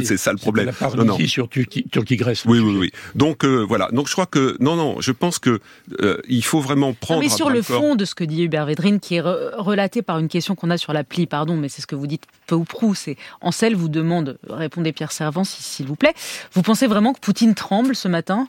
c'est 0.04 0.16
ça 0.16 0.32
le 0.32 0.38
problème. 0.38 0.70
La 0.80 0.90
non, 0.96 1.04
non. 1.04 1.18
sur 1.26 1.48
Turquie, 1.48 1.86
Turquie 1.90 2.16
Grèce. 2.16 2.44
Oui, 2.44 2.58
oui, 2.58 2.76
oui. 2.78 2.90
Donc 3.14 3.44
euh, 3.44 3.64
voilà. 3.66 3.88
Donc 3.92 4.08
je 4.08 4.12
crois 4.12 4.26
que 4.26 4.56
non, 4.60 4.76
non. 4.76 5.00
Je 5.00 5.12
pense 5.12 5.38
que 5.38 5.60
euh, 6.00 6.18
il 6.28 6.44
faut 6.44 6.60
vraiment 6.60 6.92
prendre. 6.92 7.20
mais 7.20 7.28
sur 7.28 7.50
le 7.50 7.62
fond 7.62 7.94
de 7.94 8.04
ce 8.04 8.14
que 8.14 8.24
dit 8.24 8.42
Hubert 8.42 8.66
Védrine, 8.66 9.00
qui 9.00 9.16
est 9.16 9.20
relaté 9.20 10.02
par 10.02 10.18
une 10.18 10.28
question 10.28 10.54
qu'on 10.54 10.70
a 10.70 10.76
sur 10.76 10.92
l'appli, 10.92 11.26
pardon, 11.26 11.56
mais 11.56 11.68
c'est 11.68 11.82
ce 11.82 11.86
que 11.86 11.96
vous 11.96 12.06
dites 12.06 12.24
peu 12.46 12.54
ou 12.54 12.64
prou. 12.64 12.94
C'est 12.94 13.16
Ansel 13.40 13.74
vous 13.74 13.88
demande, 13.88 14.38
répondez 14.48 14.92
Pierre 14.92 15.12
Servant, 15.12 15.44
s'il 15.44 15.86
vous 15.86 15.96
plaît. 15.96 16.14
Vous 16.52 16.62
pensez 16.62 16.86
vraiment 16.86 17.12
que 17.12 17.20
Poutine 17.20 17.54
tremble 17.54 17.94
ce 17.96 18.08
matin? 18.08 18.48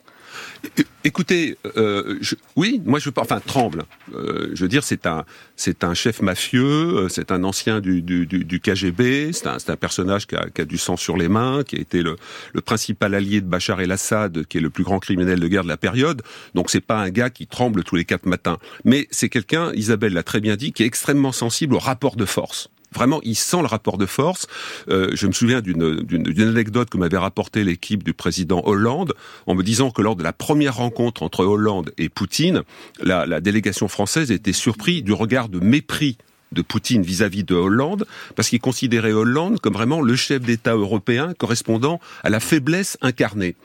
Écoutez, 1.03 1.57
euh, 1.77 2.17
je, 2.21 2.35
oui, 2.55 2.81
moi 2.83 2.97
je 2.99 3.11
enfin 3.15 3.39
tremble. 3.39 3.83
Euh, 4.13 4.49
je 4.53 4.61
veux 4.63 4.67
dire, 4.67 4.83
c'est 4.83 5.05
un 5.05 5.23
c'est 5.55 5.83
un 5.83 5.93
chef 5.93 6.21
mafieux, 6.21 6.63
euh, 6.63 7.09
c'est 7.09 7.31
un 7.31 7.43
ancien 7.43 7.79
du, 7.79 8.01
du, 8.01 8.25
du, 8.25 8.59
KGB, 8.59 9.31
c'est 9.31 9.47
un, 9.47 9.57
un 9.67 9.75
personnage 9.75 10.25
qui 10.25 10.35
a, 10.35 10.47
qui 10.49 10.61
a, 10.61 10.65
du 10.65 10.77
sang 10.77 10.97
sur 10.97 11.15
les 11.15 11.27
mains, 11.27 11.63
qui 11.63 11.75
a 11.75 11.79
été 11.79 12.01
le, 12.01 12.15
le 12.53 12.61
principal 12.61 13.13
allié 13.13 13.39
de 13.41 13.45
Bachar 13.45 13.79
el-Assad, 13.81 14.45
qui 14.47 14.57
est 14.57 14.61
le 14.61 14.71
plus 14.71 14.83
grand 14.83 14.99
criminel 14.99 15.39
de 15.39 15.47
guerre 15.47 15.63
de 15.63 15.67
la 15.67 15.77
période. 15.77 16.23
Donc 16.55 16.71
c'est 16.71 16.81
pas 16.81 16.97
un 16.97 17.09
gars 17.09 17.29
qui 17.29 17.45
tremble 17.45 17.83
tous 17.83 17.95
les 17.95 18.05
quatre 18.05 18.25
matins, 18.25 18.57
mais 18.83 19.07
c'est 19.11 19.29
quelqu'un, 19.29 19.71
Isabelle 19.73 20.13
l'a 20.13 20.23
très 20.23 20.41
bien 20.41 20.55
dit, 20.55 20.73
qui 20.73 20.83
est 20.83 20.87
extrêmement 20.87 21.31
sensible 21.31 21.75
au 21.75 21.79
rapport 21.79 22.15
de 22.15 22.25
force. 22.25 22.69
Vraiment, 22.95 23.19
il 23.23 23.35
sent 23.35 23.59
le 23.59 23.67
rapport 23.67 23.97
de 23.97 24.05
force. 24.05 24.47
Euh, 24.89 25.09
je 25.13 25.27
me 25.27 25.33
souviens 25.33 25.61
d'une 25.61 26.41
anecdote 26.41 26.89
que 26.89 26.97
m'avait 26.97 27.17
rapporté 27.17 27.63
l'équipe 27.63 28.03
du 28.03 28.13
président 28.13 28.61
Hollande 28.65 29.13
en 29.47 29.55
me 29.55 29.63
disant 29.63 29.91
que 29.91 30.01
lors 30.01 30.15
de 30.15 30.23
la 30.23 30.33
première 30.33 30.77
rencontre 30.77 31.23
entre 31.23 31.43
Hollande 31.45 31.91
et 31.97 32.09
Poutine, 32.09 32.63
la, 33.01 33.25
la 33.25 33.41
délégation 33.41 33.87
française 33.87 34.31
était 34.31 34.53
surprise 34.53 35.03
du 35.03 35.13
regard 35.13 35.49
de 35.49 35.59
mépris 35.59 36.17
de 36.51 36.61
Poutine 36.61 37.01
vis-à-vis 37.01 37.41
-vis 37.41 37.45
de 37.45 37.55
Hollande, 37.55 38.05
parce 38.35 38.49
qu'il 38.49 38.61
considérait 38.61 39.11
Hollande 39.11 39.59
comme 39.59 39.73
vraiment 39.73 40.01
le 40.01 40.15
chef 40.15 40.41
d'État 40.41 40.73
européen 40.73 41.33
correspondant 41.37 41.99
à 42.23 42.29
la 42.29 42.39
faiblesse 42.39 42.97
incarnée. 43.01 43.55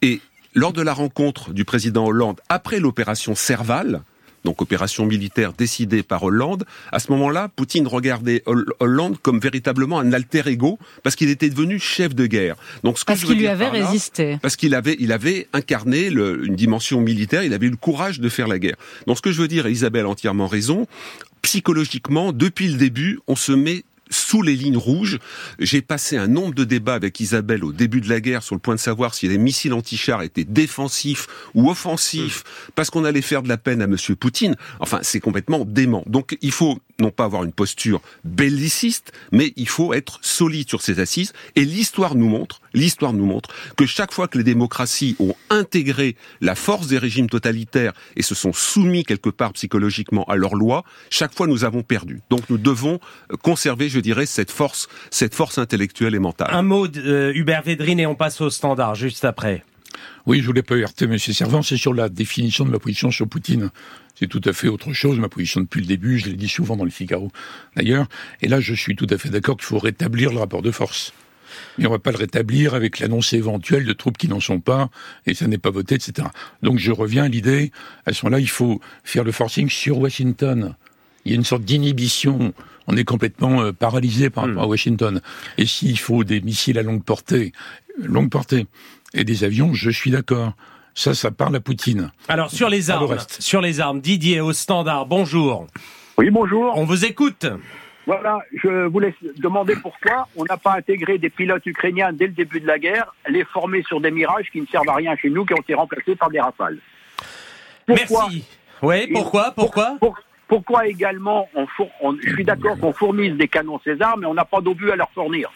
Et 0.00 0.20
lors 0.54 0.72
de 0.72 0.82
la 0.82 0.94
rencontre 0.94 1.52
du 1.52 1.64
président 1.64 2.06
Hollande 2.06 2.40
après 2.48 2.80
l'opération 2.80 3.34
Serval, 3.34 4.02
donc 4.44 4.62
opération 4.62 5.06
militaire 5.06 5.52
décidée 5.52 6.02
par 6.02 6.22
Hollande, 6.22 6.64
à 6.92 6.98
ce 6.98 7.10
moment-là, 7.12 7.48
Poutine 7.54 7.86
regardait 7.86 8.42
Hollande 8.80 9.16
comme 9.20 9.40
véritablement 9.40 9.98
un 9.98 10.12
alter 10.12 10.42
ego 10.46 10.78
parce 11.02 11.16
qu'il 11.16 11.28
était 11.28 11.50
devenu 11.50 11.78
chef 11.78 12.14
de 12.14 12.26
guerre. 12.26 12.56
Donc 12.84 12.98
ce 12.98 13.04
parce 13.04 13.24
qu'il 13.24 13.38
lui 13.38 13.46
avait 13.46 13.68
résisté. 13.68 14.38
Parce 14.40 14.56
qu'il 14.56 14.74
avait, 14.74 14.96
il 14.98 15.12
avait 15.12 15.48
incarné 15.52 16.10
le, 16.10 16.44
une 16.46 16.56
dimension 16.56 17.00
militaire, 17.00 17.42
il 17.42 17.52
avait 17.52 17.66
eu 17.66 17.70
le 17.70 17.76
courage 17.76 18.20
de 18.20 18.28
faire 18.28 18.48
la 18.48 18.58
guerre. 18.58 18.76
Donc 19.06 19.16
ce 19.16 19.22
que 19.22 19.32
je 19.32 19.40
veux 19.40 19.48
dire, 19.48 19.66
et 19.66 19.72
Isabelle 19.72 20.06
a 20.06 20.08
entièrement 20.08 20.46
raison, 20.46 20.86
psychologiquement, 21.42 22.32
depuis 22.32 22.68
le 22.68 22.78
début, 22.78 23.20
on 23.26 23.36
se 23.36 23.52
met 23.52 23.84
sous 24.10 24.42
les 24.42 24.54
lignes 24.54 24.76
rouges. 24.76 25.18
J'ai 25.58 25.82
passé 25.82 26.16
un 26.16 26.28
nombre 26.28 26.54
de 26.54 26.64
débats 26.64 26.94
avec 26.94 27.20
Isabelle 27.20 27.64
au 27.64 27.72
début 27.72 28.00
de 28.00 28.08
la 28.08 28.20
guerre 28.20 28.42
sur 28.42 28.54
le 28.54 28.60
point 28.60 28.74
de 28.74 28.80
savoir 28.80 29.14
si 29.14 29.28
les 29.28 29.38
missiles 29.38 29.72
anti-chars 29.72 30.22
étaient 30.22 30.44
défensifs 30.44 31.26
ou 31.54 31.70
offensifs 31.70 32.44
parce 32.74 32.90
qu'on 32.90 33.04
allait 33.04 33.22
faire 33.22 33.42
de 33.42 33.48
la 33.48 33.58
peine 33.58 33.82
à 33.82 33.86
Monsieur 33.86 34.16
Poutine. 34.16 34.56
Enfin, 34.80 35.00
c'est 35.02 35.20
complètement 35.20 35.64
dément. 35.64 36.02
Donc, 36.06 36.36
il 36.40 36.52
faut 36.52 36.78
non 37.00 37.10
pas 37.10 37.24
avoir 37.24 37.44
une 37.44 37.52
posture 37.52 38.00
belliciste, 38.24 39.12
mais 39.30 39.52
il 39.56 39.68
faut 39.68 39.94
être 39.94 40.18
solide 40.22 40.68
sur 40.68 40.82
ses 40.82 40.98
assises. 40.98 41.32
Et 41.54 41.64
l'histoire 41.64 42.14
nous 42.16 42.28
montre, 42.28 42.60
l'histoire 42.74 43.12
nous 43.12 43.26
montre 43.26 43.50
que 43.76 43.86
chaque 43.86 44.12
fois 44.12 44.26
que 44.26 44.36
les 44.36 44.44
démocraties 44.44 45.14
ont 45.20 45.34
intégré 45.50 46.16
la 46.40 46.54
force 46.54 46.88
des 46.88 46.98
régimes 46.98 47.28
totalitaires 47.28 47.92
et 48.16 48.22
se 48.22 48.34
sont 48.34 48.52
soumis 48.52 49.04
quelque 49.04 49.30
part 49.30 49.52
psychologiquement 49.52 50.24
à 50.24 50.36
leurs 50.36 50.56
lois, 50.56 50.84
chaque 51.10 51.34
fois 51.34 51.46
nous 51.46 51.64
avons 51.64 51.82
perdu. 51.82 52.20
Donc 52.30 52.42
nous 52.50 52.58
devons 52.58 52.98
conserver, 53.42 53.88
je 53.88 53.97
dirais, 54.00 54.26
cette 54.26 54.50
force, 54.50 54.88
cette 55.10 55.34
force 55.34 55.58
intellectuelle 55.58 56.14
et 56.14 56.18
mentale. 56.18 56.48
Un 56.52 56.62
mot, 56.62 56.88
de, 56.88 57.00
euh, 57.00 57.32
Hubert 57.34 57.62
Védrine, 57.62 58.00
et 58.00 58.06
on 58.06 58.14
passe 58.14 58.40
au 58.40 58.50
standard 58.50 58.94
juste 58.94 59.24
après. 59.24 59.64
Oui, 60.26 60.40
je 60.40 60.46
voulais 60.46 60.62
pas 60.62 60.74
heurter 60.74 61.06
M. 61.06 61.18
Servant, 61.18 61.62
c'est 61.62 61.76
sur 61.76 61.94
la 61.94 62.08
définition 62.08 62.64
de 62.64 62.70
ma 62.70 62.78
position 62.78 63.10
sur 63.10 63.26
Poutine. 63.26 63.70
C'est 64.18 64.26
tout 64.26 64.40
à 64.44 64.52
fait 64.52 64.68
autre 64.68 64.92
chose, 64.92 65.18
ma 65.18 65.28
position 65.28 65.60
depuis 65.60 65.80
le 65.80 65.86
début, 65.86 66.18
je 66.18 66.26
l'ai 66.26 66.36
dit 66.36 66.48
souvent 66.48 66.76
dans 66.76 66.84
le 66.84 66.90
Figaro 66.90 67.30
d'ailleurs. 67.76 68.08
Et 68.42 68.48
là, 68.48 68.60
je 68.60 68.74
suis 68.74 68.96
tout 68.96 69.06
à 69.10 69.18
fait 69.18 69.28
d'accord 69.28 69.56
qu'il 69.56 69.66
faut 69.66 69.78
rétablir 69.78 70.32
le 70.32 70.38
rapport 70.38 70.62
de 70.62 70.70
force. 70.70 71.12
Mais 71.78 71.86
on 71.86 71.90
va 71.90 71.98
pas 71.98 72.10
le 72.10 72.18
rétablir 72.18 72.74
avec 72.74 72.98
l'annonce 72.98 73.32
éventuelle 73.32 73.84
de 73.84 73.92
troupes 73.92 74.18
qui 74.18 74.28
n'en 74.28 74.40
sont 74.40 74.60
pas, 74.60 74.90
et 75.26 75.34
ça 75.34 75.46
n'est 75.46 75.58
pas 75.58 75.70
voté, 75.70 75.94
etc. 75.94 76.28
Donc 76.62 76.78
je 76.78 76.92
reviens 76.92 77.24
à 77.24 77.28
l'idée, 77.28 77.72
à 78.06 78.12
ce 78.12 78.24
moment-là, 78.24 78.40
il 78.40 78.48
faut 78.48 78.80
faire 79.04 79.24
le 79.24 79.32
forcing 79.32 79.70
sur 79.70 79.98
Washington. 79.98 80.74
Il 81.28 81.32
y 81.32 81.34
a 81.34 81.36
une 81.36 81.44
sorte 81.44 81.62
d'inhibition. 81.62 82.54
On 82.86 82.96
est 82.96 83.04
complètement 83.04 83.60
euh, 83.60 83.72
paralysé 83.72 84.30
par 84.30 84.46
rapport 84.46 84.62
à 84.62 84.66
hmm. 84.66 84.70
Washington. 84.70 85.20
Et 85.58 85.66
s'il 85.66 85.98
faut 85.98 86.24
des 86.24 86.40
missiles 86.40 86.78
à 86.78 86.82
longue 86.82 87.04
portée, 87.04 87.52
longue 87.98 88.30
portée, 88.30 88.66
et 89.12 89.24
des 89.24 89.44
avions, 89.44 89.74
je 89.74 89.90
suis 89.90 90.10
d'accord. 90.10 90.54
Ça, 90.94 91.12
ça 91.12 91.30
parle 91.30 91.54
à 91.56 91.60
Poutine. 91.60 92.12
Alors 92.28 92.50
sur 92.50 92.70
les 92.70 92.90
armes, 92.90 93.18
sur 93.40 93.60
les 93.60 93.78
armes, 93.78 94.00
Didier 94.00 94.40
au 94.40 94.54
standard. 94.54 95.04
Bonjour. 95.04 95.66
Oui, 96.16 96.30
bonjour. 96.30 96.72
On 96.78 96.84
vous 96.84 97.04
écoute. 97.04 97.44
Voilà, 98.06 98.38
je 98.54 98.86
voulais 98.86 99.14
demander 99.36 99.76
pourquoi 99.76 100.28
on 100.34 100.44
n'a 100.44 100.56
pas 100.56 100.76
intégré 100.76 101.18
des 101.18 101.28
pilotes 101.28 101.66
ukrainiens 101.66 102.10
dès 102.14 102.28
le 102.28 102.32
début 102.32 102.58
de 102.58 102.66
la 102.66 102.78
guerre, 102.78 103.14
les 103.28 103.44
former 103.44 103.82
sur 103.82 104.00
des 104.00 104.10
mirages 104.10 104.46
qui 104.50 104.62
ne 104.62 104.66
servent 104.66 104.88
à 104.88 104.94
rien 104.94 105.14
chez 105.16 105.28
nous, 105.28 105.44
qui 105.44 105.52
ont 105.52 105.60
été 105.60 105.74
remplacés 105.74 106.16
par 106.16 106.30
des 106.30 106.40
rafales. 106.40 106.78
Merci. 107.86 108.46
Oui, 108.80 109.08
pourquoi 109.12 109.52
Pourquoi? 109.54 109.98
Pourquoi 110.48 110.86
également, 110.86 111.48
on, 111.54 111.66
je 112.24 112.32
suis 112.32 112.44
d'accord 112.44 112.78
qu'on 112.78 112.92
fournisse 112.92 113.34
des 113.34 113.48
canons 113.48 113.78
César, 113.84 114.16
mais 114.16 114.26
on 114.26 114.34
n'a 114.34 114.46
pas 114.46 114.60
d'obus 114.60 114.90
à 114.90 114.96
leur 114.96 115.10
fournir. 115.10 115.50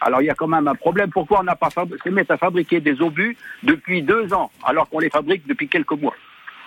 Alors 0.00 0.22
il 0.22 0.26
y 0.26 0.30
a 0.30 0.34
quand 0.34 0.46
même 0.46 0.68
un 0.68 0.76
problème. 0.76 1.10
Pourquoi 1.10 1.40
on 1.40 1.42
n'a 1.42 1.56
pas 1.56 1.70
se 1.70 2.08
mettre 2.08 2.30
à 2.30 2.36
fabriquer 2.38 2.80
des 2.80 3.02
obus 3.02 3.36
depuis 3.64 4.02
deux 4.02 4.32
ans, 4.32 4.50
alors 4.64 4.88
qu'on 4.88 5.00
les 5.00 5.10
fabrique 5.10 5.46
depuis 5.46 5.68
quelques 5.68 5.92
mois? 5.92 6.14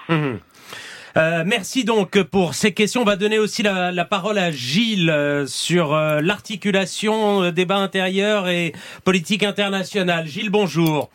Hum. 0.10 0.40
Euh, 1.18 1.44
merci 1.46 1.84
donc 1.84 2.22
pour 2.24 2.54
ces 2.54 2.74
questions. 2.74 3.02
On 3.02 3.06
va 3.06 3.18
donner 3.18 3.40
aussi 3.40 3.64
la, 3.64 3.92
la 3.92 4.06
parole 4.06 4.38
à 4.38 4.52
Gilles 4.52 5.10
euh, 5.10 5.46
sur 5.46 5.94
euh, 5.94 6.22
l'articulation 6.22 7.44
euh, 7.44 7.52
débat 7.52 7.78
intérieur 7.78 8.48
et 8.48 8.74
politique 9.04 9.44
internationale. 9.44 10.26
Gilles, 10.26 10.50
bonjour. 10.50 11.10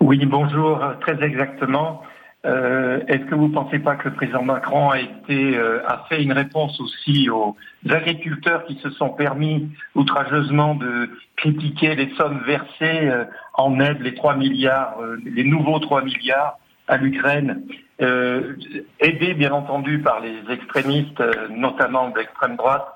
Oui, 0.00 0.24
bonjour. 0.24 0.80
Très 1.00 1.20
exactement. 1.24 2.02
Euh, 2.46 3.00
Est-ce 3.08 3.24
que 3.24 3.34
vous 3.34 3.48
ne 3.48 3.52
pensez 3.54 3.80
pas 3.80 3.96
que 3.96 4.08
le 4.08 4.14
président 4.14 4.44
Macron 4.44 4.90
a 4.90 5.00
été 5.00 5.56
euh, 5.56 5.80
a 5.88 6.06
fait 6.08 6.22
une 6.22 6.32
réponse 6.32 6.80
aussi 6.80 7.28
aux 7.28 7.56
agriculteurs 7.88 8.64
qui 8.66 8.76
se 8.76 8.90
sont 8.90 9.10
permis 9.10 9.68
outrageusement 9.96 10.76
de 10.76 11.10
critiquer 11.36 11.96
les 11.96 12.14
sommes 12.14 12.40
versées 12.46 13.08
euh, 13.08 13.24
en 13.54 13.80
aide, 13.80 14.00
les 14.00 14.14
3 14.14 14.36
milliards, 14.36 15.00
euh, 15.00 15.16
les 15.24 15.42
nouveaux 15.42 15.80
3 15.80 16.02
milliards 16.02 16.58
à 16.86 16.96
l'Ukraine, 16.96 17.62
euh, 18.00 18.54
aidé 19.00 19.34
bien 19.34 19.50
entendu 19.50 19.98
par 19.98 20.20
les 20.20 20.36
extrémistes, 20.52 21.20
euh, 21.20 21.48
notamment 21.50 22.10
d'extrême 22.10 22.54
droite. 22.54 22.86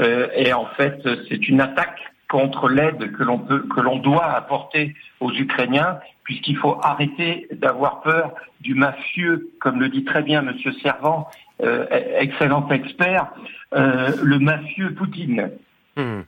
Euh, 0.00 0.28
et 0.36 0.52
en 0.52 0.66
fait, 0.76 1.00
c'est 1.28 1.48
une 1.48 1.60
attaque 1.62 2.11
contre 2.32 2.70
l'aide 2.70 3.12
que 3.12 3.22
l'on 3.22 3.38
peut, 3.38 3.62
que 3.74 3.80
l'on 3.82 3.98
doit 3.98 4.24
apporter 4.24 4.94
aux 5.20 5.30
Ukrainiens, 5.32 5.98
puisqu'il 6.24 6.56
faut 6.56 6.78
arrêter 6.82 7.46
d'avoir 7.52 8.00
peur 8.00 8.32
du 8.60 8.74
mafieux, 8.74 9.50
comme 9.60 9.78
le 9.78 9.90
dit 9.90 10.04
très 10.04 10.22
bien 10.22 10.40
Monsieur 10.40 10.72
Servant, 10.82 11.28
euh, 11.62 11.84
excellent 12.18 12.66
expert, 12.70 13.26
euh, 13.74 14.12
le 14.22 14.38
mafieux 14.38 14.94
Poutine. 14.94 15.50
Hmm. 15.96 16.22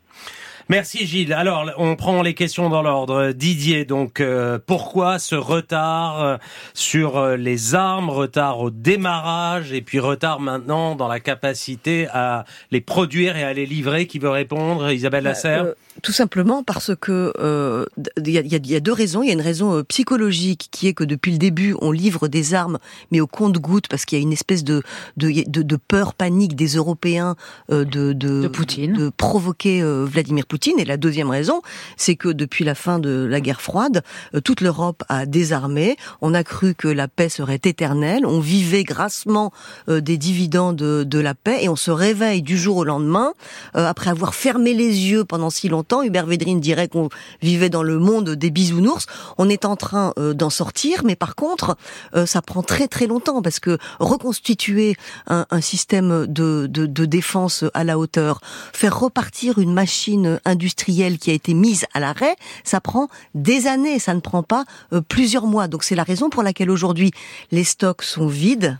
Merci 0.68 1.06
Gilles. 1.06 1.32
Alors, 1.32 1.70
on 1.78 1.96
prend 1.96 2.20
les 2.20 2.34
questions 2.34 2.68
dans 2.68 2.82
l'ordre. 2.82 3.32
Didier, 3.32 3.86
donc, 3.86 4.20
euh, 4.20 4.58
pourquoi 4.66 5.18
ce 5.18 5.34
retard 5.34 6.38
sur 6.74 7.36
les 7.36 7.74
armes, 7.74 8.10
retard 8.10 8.60
au 8.60 8.70
démarrage 8.70 9.72
et 9.72 9.80
puis 9.80 10.00
retard 10.00 10.40
maintenant 10.40 10.96
dans 10.96 11.08
la 11.08 11.20
capacité 11.20 12.08
à 12.12 12.44
les 12.70 12.80
produire 12.80 13.36
et 13.36 13.44
à 13.44 13.54
les 13.54 13.66
livrer? 13.66 14.06
Qui 14.06 14.18
veut 14.18 14.30
répondre? 14.30 14.90
Isabelle 14.90 15.24
bah, 15.24 15.30
Lasserre 15.30 15.74
tout 16.02 16.12
simplement 16.12 16.62
parce 16.62 16.92
que 17.00 17.32
euh, 17.38 17.86
il 18.18 18.30
y, 18.30 18.38
a, 18.38 18.42
y, 18.42 18.74
a, 18.74 18.80
deux 18.80 18.92
raisons. 18.92 19.22
Il 19.22 19.28
y 19.28 19.30
a 19.30 19.34
une 19.34 19.40
raison 19.40 19.74
euh, 19.74 19.82
psychologique 19.84 20.68
qui 20.70 20.88
est 20.88 20.92
que 20.94 21.04
depuis 21.04 21.32
le 21.32 21.38
début, 21.38 21.76
on 21.80 21.92
livre 21.92 22.28
des 22.28 22.54
armes, 22.54 22.78
mais 23.10 23.20
au 23.20 23.26
compte-goutte, 23.26 23.88
parce 23.88 24.04
qu'il 24.04 24.18
y 24.18 24.20
a 24.20 24.22
une 24.22 24.32
espèce 24.32 24.64
de, 24.64 24.82
de, 25.16 25.30
de, 25.46 25.76
peur, 25.76 26.14
panique 26.14 26.56
des 26.56 26.74
Européens 26.74 27.36
euh, 27.70 27.84
de, 27.84 28.12
de, 28.12 28.48
de, 28.48 29.08
provoquer 29.16 29.82
Vladimir 29.82 30.46
Poutine. 30.46 30.78
Et 30.78 30.84
la 30.84 30.96
deuxième 30.96 31.30
raison, 31.30 31.62
c'est 31.96 32.16
que 32.16 32.28
depuis 32.28 32.64
la 32.64 32.74
fin 32.74 32.98
de 32.98 33.26
la 33.30 33.40
guerre 33.40 33.60
froide, 33.60 34.02
toute 34.44 34.60
l'Europe 34.60 35.04
a 35.08 35.26
désarmé. 35.26 35.96
On 36.20 36.34
a 36.34 36.42
cru 36.42 36.74
que 36.74 36.88
la 36.88 37.08
paix 37.08 37.28
serait 37.28 37.60
éternelle. 37.64 38.26
On 38.26 38.40
vivait 38.40 38.84
grassement 38.84 39.52
des 39.88 40.18
dividendes 40.18 40.76
de, 40.76 41.04
de 41.04 41.18
la 41.18 41.34
paix, 41.34 41.58
et 41.62 41.68
on 41.68 41.76
se 41.76 41.90
réveille 41.90 42.42
du 42.42 42.58
jour 42.58 42.78
au 42.78 42.84
lendemain 42.84 43.32
après 43.74 44.10
avoir 44.10 44.34
fermé 44.34 44.74
les 44.74 45.08
yeux 45.08 45.24
pendant 45.24 45.50
si 45.50 45.68
longtemps 45.68 45.83
Hubert 46.02 46.26
Védrine 46.26 46.60
dirait 46.60 46.88
qu'on 46.88 47.08
vivait 47.42 47.70
dans 47.70 47.82
le 47.82 47.98
monde 47.98 48.30
des 48.30 48.50
bisounours. 48.50 49.06
On 49.38 49.48
est 49.48 49.64
en 49.64 49.76
train 49.76 50.12
euh, 50.18 50.34
d'en 50.34 50.50
sortir, 50.50 51.02
mais 51.04 51.16
par 51.16 51.34
contre, 51.34 51.76
euh, 52.14 52.26
ça 52.26 52.42
prend 52.42 52.62
très 52.62 52.88
très 52.88 53.06
longtemps 53.06 53.42
parce 53.42 53.60
que 53.60 53.78
reconstituer 53.98 54.96
un, 55.28 55.44
système 55.60 56.26
de, 56.26 56.66
de, 56.66 57.04
défense 57.04 57.64
à 57.74 57.84
la 57.84 57.98
hauteur, 57.98 58.40
faire 58.72 58.98
repartir 58.98 59.58
une 59.58 59.72
machine 59.72 60.40
industrielle 60.44 61.18
qui 61.18 61.30
a 61.30 61.34
été 61.34 61.54
mise 61.54 61.86
à 61.94 62.00
l'arrêt, 62.00 62.36
ça 62.64 62.80
prend 62.80 63.08
des 63.34 63.66
années, 63.66 63.98
ça 63.98 64.14
ne 64.14 64.20
prend 64.20 64.42
pas 64.42 64.64
euh, 64.92 65.00
plusieurs 65.00 65.46
mois. 65.46 65.68
Donc 65.68 65.84
c'est 65.84 65.94
la 65.94 66.02
raison 66.02 66.30
pour 66.30 66.42
laquelle 66.42 66.70
aujourd'hui 66.70 67.12
les 67.50 67.64
stocks 67.64 68.02
sont 68.02 68.26
vides 68.26 68.78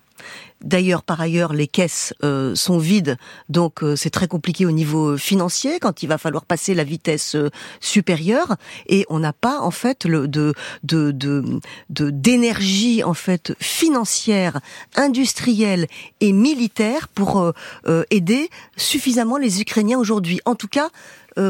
D'ailleurs, 0.64 1.02
par 1.02 1.20
ailleurs, 1.20 1.52
les 1.52 1.66
caisses 1.66 2.14
euh, 2.22 2.54
sont 2.54 2.78
vides, 2.78 3.18
donc 3.50 3.82
euh, 3.82 3.96
c'est 3.96 4.08
très 4.08 4.28
compliqué 4.28 4.64
au 4.64 4.70
niveau 4.70 5.18
financier 5.18 5.78
quand 5.78 6.02
il 6.02 6.06
va 6.06 6.16
falloir 6.16 6.46
passer 6.46 6.74
la 6.74 6.84
vitesse 6.84 7.34
euh, 7.34 7.50
supérieure, 7.80 8.56
et 8.86 9.04
on 9.10 9.18
n'a 9.18 9.34
pas 9.34 9.60
en 9.60 9.70
fait 9.70 10.06
de 10.06 10.54
d'énergie 11.90 13.04
en 13.04 13.14
fait 13.14 13.54
financière, 13.60 14.60
industrielle 14.96 15.86
et 16.20 16.32
militaire 16.32 17.08
pour 17.08 17.52
aider 18.10 18.48
suffisamment 18.76 19.36
les 19.36 19.60
Ukrainiens 19.60 19.98
aujourd'hui. 19.98 20.40
En 20.46 20.54
tout 20.54 20.68
cas, 20.68 20.88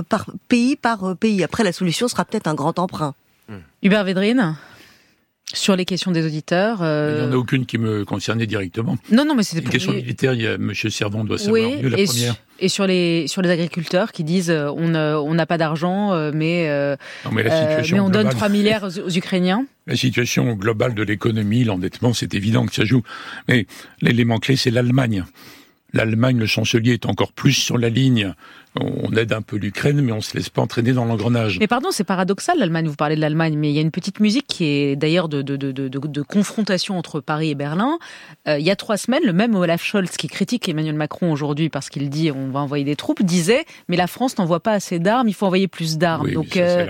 par 0.08 0.26
pays 0.48 0.76
par 0.76 1.16
pays. 1.16 1.44
Après, 1.44 1.62
la 1.62 1.72
solution 1.72 2.08
sera 2.08 2.24
peut-être 2.24 2.48
un 2.48 2.54
grand 2.54 2.78
emprunt. 2.78 3.14
Hubert 3.82 4.04
Védrine? 4.04 4.56
Sur 5.52 5.76
les 5.76 5.84
questions 5.84 6.10
des 6.10 6.24
auditeurs. 6.24 6.78
Il 6.80 7.16
n'y 7.20 7.28
en 7.28 7.32
a 7.32 7.36
aucune 7.36 7.66
qui 7.66 7.78
me 7.78 8.04
concernait 8.04 8.46
directement. 8.46 8.96
Non, 9.10 9.24
non, 9.24 9.34
mais 9.34 9.42
c'était 9.42 9.62
pour... 9.62 9.72
Les 9.72 9.78
questions 9.78 9.92
militaires, 9.92 10.34
il 10.34 10.42
y 10.42 10.46
a 10.46 10.54
M. 10.54 10.72
Servant 10.74 11.24
doit 11.24 11.38
savoir 11.38 11.70
mieux 11.70 11.88
la 11.88 11.98
et 11.98 12.04
première. 12.04 12.36
et 12.60 12.68
sur 12.68 12.86
les, 12.86 13.26
sur 13.28 13.42
les 13.42 13.50
agriculteurs 13.50 14.12
qui 14.12 14.24
disent 14.24 14.50
euh, 14.50 14.70
on 14.70 14.94
on 14.94 15.34
n'a 15.34 15.46
pas 15.46 15.58
d'argent, 15.58 16.12
euh, 16.12 16.30
mais, 16.34 16.68
euh, 16.68 16.96
mais, 17.32 17.42
la 17.42 17.82
mais 17.82 18.00
on 18.00 18.10
donne 18.10 18.28
3 18.28 18.48
milliards 18.48 18.84
aux, 18.84 19.10
Ukrainiens. 19.10 19.66
La 19.86 19.96
situation 19.96 20.54
globale 20.54 20.94
de 20.94 21.02
l'économie, 21.02 21.64
l'endettement, 21.64 22.14
c'est 22.14 22.34
évident 22.34 22.66
que 22.66 22.74
ça 22.74 22.84
joue. 22.84 23.02
Mais 23.48 23.66
l'élément 24.00 24.38
clé, 24.38 24.56
c'est 24.56 24.70
l'Allemagne. 24.70 25.24
L'Allemagne, 25.94 26.38
le 26.38 26.46
chancelier 26.46 26.94
est 26.94 27.06
encore 27.06 27.32
plus 27.32 27.52
sur 27.52 27.78
la 27.78 27.88
ligne. 27.88 28.34
On 28.80 29.12
aide 29.12 29.32
un 29.32 29.42
peu 29.42 29.56
l'Ukraine, 29.56 30.00
mais 30.00 30.10
on 30.10 30.20
se 30.20 30.36
laisse 30.36 30.48
pas 30.48 30.60
entraîner 30.60 30.92
dans 30.92 31.04
l'engrenage. 31.04 31.58
Mais 31.60 31.68
pardon, 31.68 31.90
c'est 31.92 32.02
paradoxal 32.02 32.58
l'Allemagne. 32.58 32.88
Vous 32.88 32.96
parlez 32.96 33.14
de 33.14 33.20
l'Allemagne, 33.20 33.56
mais 33.56 33.70
il 33.70 33.74
y 33.76 33.78
a 33.78 33.80
une 33.80 33.92
petite 33.92 34.18
musique 34.18 34.48
qui 34.48 34.64
est 34.64 34.96
d'ailleurs 34.96 35.28
de, 35.28 35.42
de, 35.42 35.56
de, 35.56 35.70
de, 35.70 36.22
confrontation 36.22 36.98
entre 36.98 37.20
Paris 37.20 37.50
et 37.50 37.54
Berlin. 37.54 37.98
Euh, 38.48 38.58
il 38.58 38.66
y 38.66 38.72
a 38.72 38.76
trois 38.76 38.96
semaines, 38.96 39.22
le 39.24 39.32
même 39.32 39.54
Olaf 39.54 39.84
Scholz 39.84 40.10
qui 40.16 40.26
critique 40.26 40.68
Emmanuel 40.68 40.96
Macron 40.96 41.30
aujourd'hui 41.30 41.68
parce 41.68 41.88
qu'il 41.88 42.10
dit 42.10 42.32
on 42.32 42.48
va 42.48 42.58
envoyer 42.58 42.84
des 42.84 42.96
troupes 42.96 43.22
disait 43.22 43.64
mais 43.88 43.96
la 43.96 44.08
France 44.08 44.36
n'envoie 44.36 44.60
pas 44.60 44.72
assez 44.72 44.98
d'armes, 44.98 45.28
il 45.28 45.34
faut 45.34 45.46
envoyer 45.46 45.68
plus 45.68 45.96
d'armes. 45.96 46.32
Donc 46.32 46.56
euh, 46.56 46.88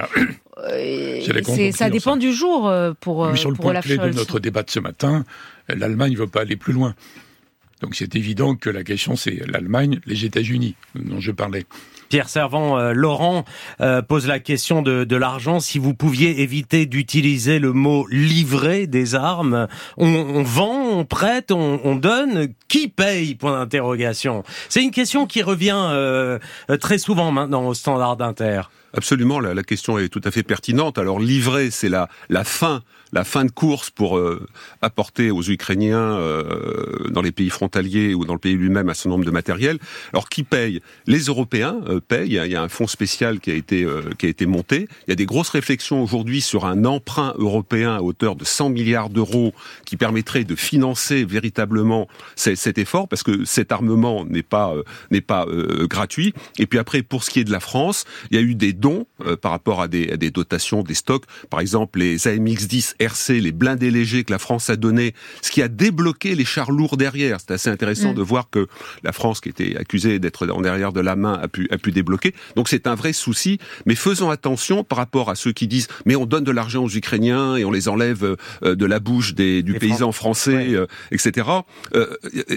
euh, 0.58 1.70
ça 1.72 1.90
dépend 1.90 2.16
du 2.16 2.32
jour 2.32 2.72
pour, 3.00 3.26
mais 3.26 3.36
sur 3.36 3.50
le 3.50 3.56
point 3.56 3.78
clé 3.82 3.98
de 3.98 4.08
notre 4.08 4.40
débat 4.40 4.62
de 4.62 4.70
ce 4.70 4.80
matin, 4.80 5.26
l'Allemagne 5.68 6.12
ne 6.12 6.18
veut 6.18 6.26
pas 6.26 6.40
aller 6.40 6.56
plus 6.56 6.72
loin. 6.72 6.94
Donc 7.80 7.94
c'est 7.96 8.16
évident 8.16 8.54
que 8.54 8.70
la 8.70 8.84
question 8.84 9.16
c'est 9.16 9.42
l'Allemagne, 9.46 10.00
les 10.06 10.24
États-Unis 10.24 10.74
dont 10.94 11.20
je 11.20 11.32
parlais. 11.32 11.66
Pierre 12.14 12.28
Servant, 12.28 12.78
euh, 12.78 12.92
Laurent 12.92 13.44
euh, 13.80 14.00
pose 14.00 14.28
la 14.28 14.38
question 14.38 14.82
de, 14.82 15.16
l'argent. 15.16 15.58
Si 15.58 15.80
vous 15.80 15.94
pouviez 15.94 16.42
éviter 16.42 16.86
d'utiliser 16.86 17.58
le 17.58 17.72
mot 17.72 18.06
livrer 18.08 18.86
des 18.86 19.16
armes, 19.16 19.66
on, 19.96 20.44
vend, 20.44 20.78
on 20.92 21.04
prête, 21.04 21.50
on, 21.50 21.80
on, 21.82 21.96
donne, 21.96 22.54
qui 22.68 22.86
paye? 22.86 23.34
Point 23.34 23.58
d'interrogation. 23.58 24.44
C'est 24.68 24.84
une 24.84 24.92
question 24.92 25.26
qui 25.26 25.42
revient 25.42 25.88
euh, 25.90 26.38
très 26.80 26.98
souvent 26.98 27.32
maintenant 27.32 27.66
au 27.66 27.74
standard 27.74 28.16
d'Inter. 28.16 28.62
Absolument, 28.96 29.40
la, 29.40 29.60
question 29.64 29.98
est 29.98 30.08
tout 30.08 30.20
à 30.22 30.30
fait 30.30 30.44
pertinente. 30.44 30.98
Alors 30.98 31.18
livrer, 31.18 31.72
c'est 31.72 31.88
la, 31.88 32.08
fin 32.44 32.80
la 33.12 33.24
fin 33.24 33.44
de 33.44 33.50
course 33.50 33.90
pour 33.90 34.20
apporter 34.82 35.32
aux 35.32 35.42
Ukrainiens 35.42 36.16
dans 37.10 37.20
les 37.20 37.32
pays 37.32 37.50
frontaliers 37.50 38.14
ou 38.14 38.24
dans 38.24 38.34
le 38.34 38.38
pays 38.38 38.54
lui-même 38.54 38.88
un 38.88 38.94
certain 38.94 39.10
nombre 39.10 39.24
de 39.24 39.32
matériel. 39.32 39.78
Alors 40.12 40.28
qui 40.28 40.44
paye? 40.44 40.80
Les 41.08 41.22
Européens 41.22 41.80
Il 42.10 42.32
y, 42.32 42.38
a, 42.38 42.62
un 42.62 42.68
fonds 42.68 42.86
spécial 42.86 43.40
qui 43.40 43.50
a 43.50 43.54
été 43.54 43.86
qui 44.18 44.26
a 44.26 44.28
été 44.28 44.46
monté. 44.46 44.88
Il 45.06 45.10
y 45.10 45.12
a 45.12 45.16
des 45.16 45.26
grosses 45.26 45.48
réflexions 45.48 46.02
aujourd'hui 46.02 46.40
sur 46.40 46.66
un 46.66 46.84
emprunt 46.84 47.34
européen 47.38 47.96
à 47.96 48.00
hauteur 48.00 48.36
de 48.36 48.44
100 48.44 48.70
milliards 48.70 49.10
d'euros 49.10 49.52
qui 49.84 49.96
permettrait 49.96 50.44
de 50.44 50.54
financer 50.54 51.24
véritablement 51.24 52.08
cet 52.36 52.78
effort 52.78 53.08
parce 53.08 53.22
que 53.22 53.44
cet 53.44 53.72
armement 53.72 54.24
n'est 54.24 54.42
pas 54.42 54.74
n'est 55.10 55.20
pas 55.20 55.46
gratuit. 55.88 56.34
Et 56.58 56.66
puis 56.66 56.78
après, 56.78 57.02
pour 57.02 57.24
ce 57.24 57.30
qui 57.30 57.40
est 57.40 57.44
de 57.44 57.52
la 57.52 57.60
France, 57.60 58.04
il 58.30 58.36
y 58.36 58.38
a 58.38 58.42
eu 58.42 58.54
des 58.54 58.72
dons 58.72 59.06
par 59.40 59.50
rapport 59.50 59.80
à 59.80 59.88
des, 59.88 60.10
à 60.12 60.16
des 60.16 60.30
dotations, 60.30 60.82
des 60.82 60.94
stocks. 60.94 61.24
Par 61.50 61.60
exemple, 61.60 61.98
les 61.98 62.16
AMX-10 62.28 62.94
RC, 62.98 63.40
les 63.40 63.52
blindés 63.52 63.90
légers 63.90 64.24
que 64.24 64.32
la 64.32 64.38
France 64.38 64.70
a 64.70 64.76
donnés, 64.76 65.14
ce 65.42 65.50
qui 65.50 65.62
a 65.62 65.68
débloqué 65.68 66.34
les 66.34 66.44
chars 66.44 66.70
lourds 66.70 66.96
derrière. 66.96 67.40
C'est 67.40 67.52
assez 67.52 67.70
intéressant 67.70 68.12
mm. 68.12 68.16
de 68.16 68.22
voir 68.22 68.50
que 68.50 68.66
la 69.02 69.12
France, 69.12 69.40
qui 69.40 69.48
était 69.48 69.76
accusée 69.76 70.18
d'être 70.18 70.48
en 70.48 70.60
derrière 70.60 70.92
de 70.92 71.00
la 71.00 71.16
main, 71.16 71.34
a 71.34 71.48
pu, 71.48 71.68
a 71.70 71.78
pu 71.78 71.92
débloquer. 71.94 72.34
Donc 72.56 72.68
c'est 72.68 72.86
un 72.86 72.94
vrai 72.94 73.12
souci. 73.12 73.58
Mais 73.86 73.94
faisons 73.94 74.30
attention 74.30 74.84
par 74.84 74.98
rapport 74.98 75.30
à 75.30 75.34
ceux 75.34 75.52
qui 75.52 75.66
disent 75.66 75.88
mais 76.04 76.16
on 76.16 76.26
donne 76.26 76.44
de 76.44 76.50
l'argent 76.50 76.84
aux 76.84 76.90
Ukrainiens 76.90 77.56
et 77.56 77.64
on 77.64 77.70
les 77.70 77.88
enlève 77.88 78.36
euh, 78.62 78.74
de 78.74 78.86
la 78.86 79.00
bouche 79.00 79.34
des, 79.34 79.62
du 79.62 79.74
paysan 79.74 80.12
français, 80.12 80.74
euh, 80.74 80.86
etc. 81.10 81.48
Euh, 81.94 82.06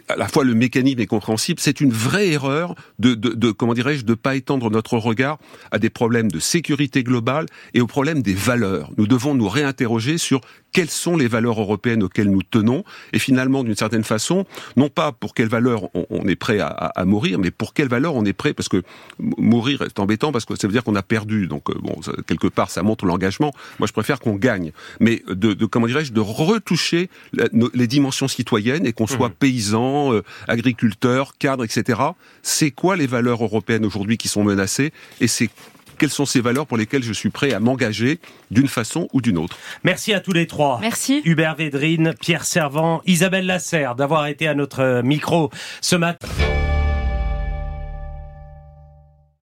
à 0.10 0.16
la 0.16 0.28
fois 0.28 0.44
le 0.44 0.54
mécanisme 0.54 1.00
est 1.00 1.08
compréhensible. 1.08 1.60
C'est 1.60 1.82
une 1.82 1.92
vraie 1.92 2.30
erreur 2.30 2.76
de, 3.00 3.14
de, 3.14 3.30
de 3.30 3.52
comment 3.52 3.74
dirais-je, 3.74 4.04
de 4.04 4.14
pas 4.14 4.36
étendre 4.36 4.70
notre 4.70 4.98
regard 4.98 5.38
à 5.72 5.80
des 5.80 5.90
problèmes 5.90 6.32
de 6.32 6.40
sécurité 6.40 7.04
globale 7.04 7.46
et 7.74 7.82
aux 7.82 7.88
problèmes 7.88 8.22
des 8.22 8.34
valeurs. 8.34 8.92
Nous 8.98 9.08
devons 9.08 9.36
nous 9.36 9.48
réinterroger 9.48 10.18
sur 10.18 10.42
quelles 10.72 10.90
sont 10.90 11.18
les 11.18 11.28
valeurs 11.28 11.60
européennes 11.60 12.04
auxquelles 12.04 12.30
nous 12.30 12.44
tenons, 12.44 12.84
et 13.14 13.20
finalement, 13.20 13.64
d'une 13.64 13.76
certaine 13.76 14.04
façon, 14.04 14.46
non 14.76 14.90
pas 14.90 15.12
pour 15.12 15.34
quelles 15.34 15.48
valeurs 15.48 15.90
on, 15.96 16.28
est 16.28 16.36
prêt 16.36 16.60
à, 16.60 17.04
mourir, 17.06 17.40
mais 17.40 17.52
pour 17.52 17.74
quelles 17.74 17.88
valeurs 17.88 18.16
on 18.16 18.26
est 18.26 18.34
prêt, 18.34 18.54
parce 18.54 18.70
que 18.70 18.84
mourir 19.20 19.82
est 19.82 20.00
embêtant, 20.00 20.32
parce 20.32 20.46
que 20.46 20.56
ça 20.56 20.68
veut 20.68 20.74
dire 20.74 20.84
qu'on 20.84 20.96
a 20.96 21.04
perdu, 21.04 21.48
donc 21.48 21.70
euh, 21.70 21.76
bon, 21.82 22.00
quelque 22.28 22.48
part, 22.48 22.70
ça 22.70 22.84
montre 22.84 23.06
l'engagement. 23.06 23.54
Moi, 23.80 23.88
je 23.88 23.94
préfère 23.94 24.20
qu'on 24.20 24.36
gagne, 24.36 24.72
mais 25.00 25.24
de, 25.28 25.54
comment 25.66 25.88
dirais-je, 25.88 26.14
de 26.14 26.20
retoucher 26.20 27.10
les 27.34 27.88
dimensions 27.88 28.28
citoyennes 28.28 28.86
et 28.86 28.94
qu'on 28.94 29.08
soit 29.08 29.30
mmh. 29.30 29.34
paysan, 29.40 30.14
euh, 30.14 30.24
agriculteur, 30.48 31.38
cadre, 31.38 31.64
etc. 31.64 32.02
C'est 32.42 32.72
quoi 32.72 32.96
les 32.96 33.08
valeurs 33.08 33.44
européennes 33.44 33.86
aujourd'hui 33.86 34.18
qui 34.18 34.28
sont 34.28 34.44
menacées, 34.44 34.92
et 35.20 35.28
c'est 35.28 35.50
quelles 35.98 36.10
sont 36.12 36.26
ces 36.26 36.42
valeurs 36.42 36.68
pour 36.68 36.78
lesquelles 36.78 37.04
je 37.04 37.14
suis 37.14 37.30
prêt 37.30 37.54
à 37.54 37.60
m'engager 37.60 38.20
d'une 38.52 38.68
façon 38.68 39.08
ou 39.14 39.22
d'une 39.22 39.38
autre? 39.38 39.58
Merci 39.84 40.14
à 40.14 40.20
tous 40.20 40.32
les 40.32 40.46
trois. 40.46 40.78
Merci. 40.80 41.22
Hubert 41.26 41.56
Védrine, 41.56 42.14
Pierre 42.22 42.46
Servant, 42.46 43.02
Isabelle 43.06 43.48
Lasserre 43.48 43.96
d'avoir 43.96 44.28
été 44.28 44.48
à 44.48 44.54
notre 44.54 45.02
micro 45.04 45.50
ce 45.82 45.96
matin. 45.96 46.28